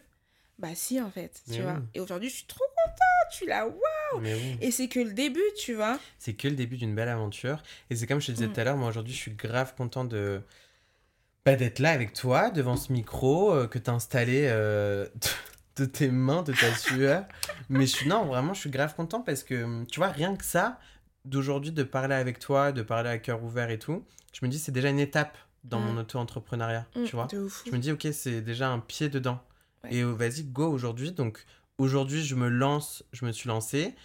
[0.58, 1.74] Bah si, en fait, tu Mais vois.
[1.76, 1.86] oui.
[1.96, 2.96] Et aujourd'hui, je suis trop contente.
[3.32, 4.22] Suis là, waouh.
[4.22, 4.58] Oui.
[4.62, 6.00] Et c'est que le début, tu vois.
[6.18, 7.62] C'est que le début d'une belle aventure.
[7.90, 8.54] Et c'est comme je te disais Mm.
[8.54, 10.42] tout à l'heure, moi aujourd'hui, je suis grave content de.
[11.46, 15.08] Bah, d'être là avec toi, devant ce micro euh, que t'as installé euh,
[15.78, 17.26] de tes mains, de ta sueur.
[17.70, 18.08] Mais je suis.
[18.10, 20.80] Non, vraiment, je suis grave content parce que, tu vois, rien que ça,
[21.26, 24.60] d'aujourd'hui, de parler avec toi, de parler à cœur ouvert et tout, je me dis,
[24.60, 25.86] c'est déjà une étape dans Mm.
[25.86, 27.28] mon auto-entrepreneuriat, Mm, tu vois.
[27.66, 29.42] Je me dis, ok, c'est déjà un pied dedans.
[29.84, 29.96] Ouais.
[29.96, 31.12] Et euh, vas-y, go aujourd'hui.
[31.14, 31.46] Donc,
[31.78, 33.96] aujourd'hui, je me lance, je me suis lancé.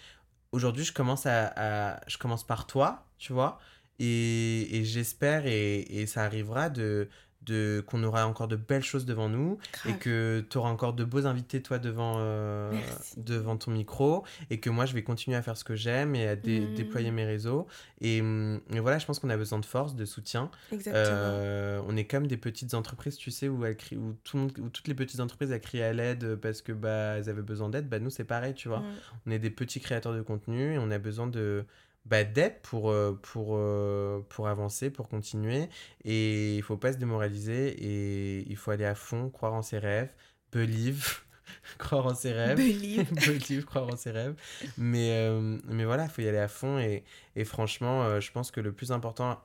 [0.51, 3.59] Aujourd'hui, je commence à, à- je commence par toi, tu vois.
[3.99, 7.07] Et, et j'espère, et, et ça arrivera, de,
[7.45, 9.57] de, qu'on aura encore de belles choses devant nous.
[9.73, 9.93] Grave.
[9.93, 12.71] Et que tu auras encore de beaux invités, toi, devant, euh,
[13.17, 14.23] devant ton micro.
[14.49, 16.73] Et que moi, je vais continuer à faire ce que j'aime et à dé- Mm.
[16.75, 17.67] déployer mes réseaux.
[18.01, 20.49] Et, hum, et voilà, je pense qu'on a besoin de force, de soutien.
[20.71, 21.03] Exactement.
[21.05, 24.43] Euh, on est comme des petites entreprises, tu sais, où, elles crient- où, tout le
[24.43, 27.41] monde- où toutes les petites entreprises elles crient à l'aide parce que bah, elles avaient
[27.41, 27.87] besoin d'aide.
[27.89, 28.79] Bah, nous, c'est pareil, tu vois.
[28.79, 28.85] Mm.
[29.27, 31.65] On est des petits créateurs de contenu et on a besoin de
[32.05, 35.69] bah, d'aide pour, euh, pour, euh, pour avancer, pour continuer.
[36.03, 39.79] Et il faut pas se démoraliser et il faut aller à fond, croire en ses
[39.79, 40.13] rêves,
[40.51, 41.21] believe,
[41.77, 42.57] croire en ses rêves.
[42.57, 43.11] Believe.
[43.27, 44.35] Believe, croire en ses rêves.
[44.77, 46.79] Mais, euh, mais voilà, il faut y aller à fond.
[46.79, 47.03] Et,
[47.35, 49.41] et franchement, euh, je pense que le plus important,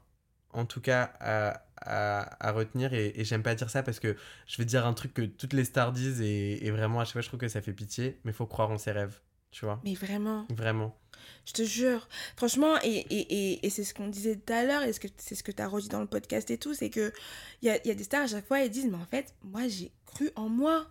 [0.52, 4.16] en tout cas, à, à, à retenir, et, et j'aime pas dire ça parce que
[4.46, 7.14] je vais dire un truc que toutes les stars disent, et, et vraiment, à chaque
[7.14, 9.20] fois, je trouve que ça fait pitié, mais il faut croire en ses rêves.
[9.51, 9.80] Tu vois?
[9.84, 10.46] Mais vraiment.
[10.51, 10.96] Vraiment.
[11.46, 12.09] Je te jure.
[12.36, 15.42] Franchement, et, et, et, et c'est ce qu'on disait tout à l'heure, et c'est ce
[15.42, 17.12] que tu as redit dans le podcast et tout, c'est que
[17.62, 19.34] il y a, y a des stars à chaque fois, elles disent, mais en fait,
[19.42, 20.86] moi, j'ai cru en moi.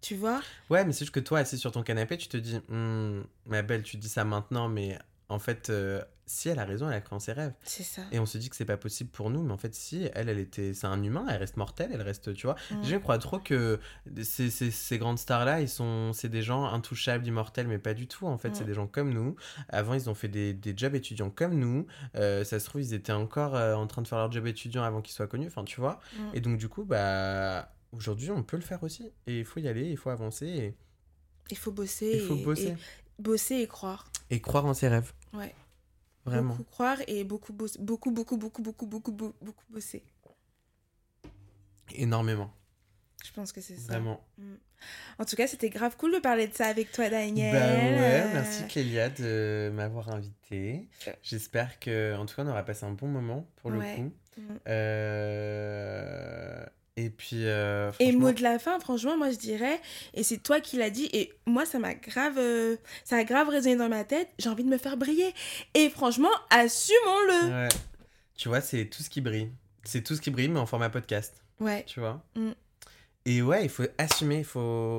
[0.00, 0.40] Tu vois?
[0.70, 3.62] Ouais, mais c'est juste que toi, assis sur ton canapé, tu te dis, Hum, ma
[3.62, 4.96] belle, tu dis ça maintenant, mais
[5.30, 7.52] en fait, euh, si elle a raison, elle a cru en ses rêves.
[7.64, 8.02] C'est ça.
[8.12, 10.28] Et on se dit que c'est pas possible pour nous, mais en fait, si, elle,
[10.28, 12.56] elle était, c'est un humain, elle reste mortelle, elle reste, tu vois.
[12.70, 12.82] Mm.
[12.84, 13.78] Je crois trop que
[14.22, 18.06] ces, ces, ces grandes stars-là, ils sont, c'est des gens intouchables, immortels, mais pas du
[18.08, 18.26] tout.
[18.26, 18.54] En fait, Mm.
[18.54, 19.36] c'est des gens comme nous.
[19.68, 21.86] Avant, ils ont fait des, des jobs étudiants comme nous.
[22.16, 24.82] Euh, ça se trouve, ils étaient encore euh, en train de faire leur job étudiant
[24.82, 25.46] avant qu'ils soient connus.
[25.48, 26.00] Enfin, tu vois.
[26.16, 26.22] Mm.
[26.34, 29.12] Et donc, du coup, bah, aujourd'hui, on peut le faire aussi.
[29.26, 30.46] Et il faut y aller, il faut avancer.
[30.46, 30.74] Et
[31.50, 32.12] Il faut bosser.
[32.14, 32.76] il faut bosser.
[33.18, 34.10] Bosser et croire.
[34.30, 35.12] Et croire en ses rêves.
[35.32, 35.54] Ouais.
[36.24, 36.54] Vraiment.
[36.54, 37.78] Beaucoup croire et beaucoup bosser.
[37.80, 40.02] Beaucoup, beaucoup, beaucoup, beaucoup, beaucoup, beaucoup, beaucoup bosser.
[41.94, 42.52] Énormément.
[43.24, 43.92] Je pense que c'est ça.
[43.94, 44.20] Vraiment.
[44.38, 44.54] Mm.
[45.18, 47.52] En tout cas, c'était grave cool de parler de ça avec toi, Daniel.
[47.52, 50.88] Bah ouais, merci Kélia de m'avoir invité.
[51.08, 51.12] Euh.
[51.22, 53.96] J'espère que, en tout cas, on aura passé un bon moment pour le Ouais.
[53.96, 54.12] coup.
[54.36, 54.42] Mm.
[54.68, 56.64] Euh,
[57.00, 57.46] Et puis.
[57.46, 59.80] euh, Et mot de la fin, franchement, moi je dirais,
[60.14, 63.48] et c'est toi qui l'as dit, et moi ça m'a grave, euh, ça a grave
[63.48, 65.32] résonné dans ma tête, j'ai envie de me faire briller.
[65.74, 67.50] Et franchement, assumons-le.
[67.62, 67.68] Ouais.
[68.36, 69.50] Tu vois, c'est tout ce qui brille.
[69.84, 71.34] C'est tout ce qui brille, mais en format podcast.
[71.60, 71.84] Ouais.
[71.86, 72.50] Tu vois Mm.
[73.26, 74.96] Et ouais, il faut assumer, il faut.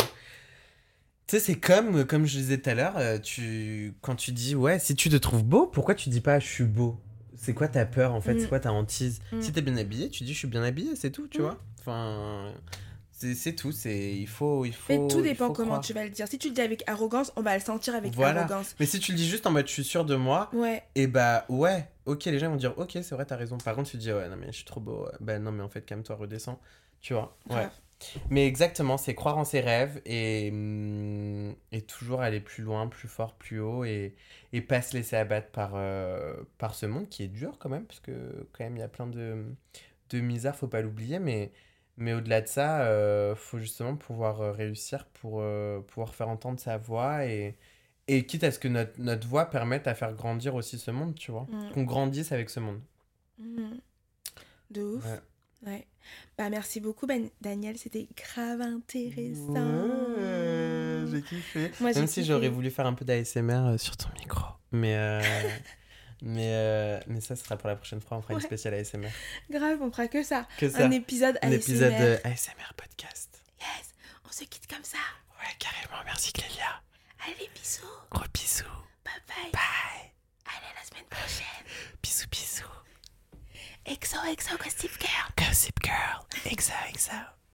[1.28, 3.94] Tu sais, c'est comme, comme je disais tout à l'heure, euh, tu...
[4.02, 6.64] quand tu dis, ouais, si tu te trouves beau, pourquoi tu dis pas je suis
[6.64, 7.00] beau?
[7.36, 8.34] C'est quoi ta peur en fait?
[8.36, 8.40] Mm.
[8.40, 9.20] C'est quoi ta hantise?
[9.32, 9.42] Mm.
[9.42, 11.58] Si t'es bien habillé, tu dis je suis bien habillé, c'est tout, tu vois?
[11.80, 12.54] Enfin,
[13.12, 14.94] c'est tout, c'est il faut, il faut.
[14.94, 15.82] Mais tout dépend faut comment croire.
[15.82, 16.28] tu vas le dire.
[16.28, 18.42] Si tu le dis avec arrogance, on va le sentir avec Voilà.
[18.44, 18.76] arrogance.
[18.80, 20.84] Mais si tu le dis juste en mode je suis sûr de moi, Ouais.
[20.96, 23.58] et bah ouais, ok, les gens vont dire ok, c'est vrai, t'as raison.
[23.58, 25.08] Par contre, tu dis ouais, non mais je suis trop beau.
[25.20, 26.60] Bah non, mais en fait, calme-toi, redescends.
[27.02, 27.38] Tu vois?
[27.50, 27.68] Ouais.
[28.30, 33.10] Mais exactement, c'est croire en ses rêves et, hum, et toujours aller plus loin, plus
[33.10, 34.16] fort, plus haut et,
[34.54, 37.84] et pas se laisser abattre par, euh, par ce monde qui est dur quand même,
[37.86, 39.44] parce que quand même il y a plein de,
[40.12, 41.52] de misère, faut pas l'oublier, mais,
[42.00, 46.60] mais au-delà de ça, euh, faut justement pouvoir euh, réussir pour euh, pouvoir faire entendre
[46.60, 47.56] sa voix et,
[48.08, 51.14] et quitte à ce que notre, notre voix permette à faire grandir aussi ce monde,
[51.16, 51.72] tu vois, Mm.
[51.74, 52.80] qu'on grandisse avec ce monde.
[53.38, 53.80] Mhm.
[54.72, 55.06] De ouf.
[55.06, 55.20] Ouais.
[55.72, 55.88] Ouais.
[56.38, 59.54] Bah merci beaucoup Ben- Daniel, c'était grave intéressant.
[59.54, 61.72] Ouais, j'ai kiffé.
[61.82, 64.46] Moi, Même si j'aurais voulu faire un peu d'ASMR sur ton micro.
[64.72, 65.22] Mais, euh,
[66.22, 68.18] Mais, euh, mais ça, ce sera pour la prochaine fois.
[68.18, 69.10] On fera une spéciale ASMR.
[69.50, 70.48] Grave, on fera que ça.
[70.62, 71.48] Un épisode ASMR.
[71.48, 71.94] Un épisode
[72.24, 73.42] ASMR podcast.
[73.60, 73.94] Yes,
[74.28, 74.98] on se quitte comme ça.
[75.40, 76.04] Ouais, carrément.
[76.06, 76.82] Merci, Clélia.
[77.26, 77.86] Allez, bisous.
[78.12, 78.64] Gros bisous.
[79.06, 79.52] Bye bye.
[79.52, 80.12] Bye.
[80.46, 81.66] Allez, la semaine prochaine.
[82.04, 82.66] bisous, bisous.
[83.86, 85.32] Exo, exo, gossip girl.
[85.38, 86.26] Gossip girl.
[86.46, 87.39] Exo, exo.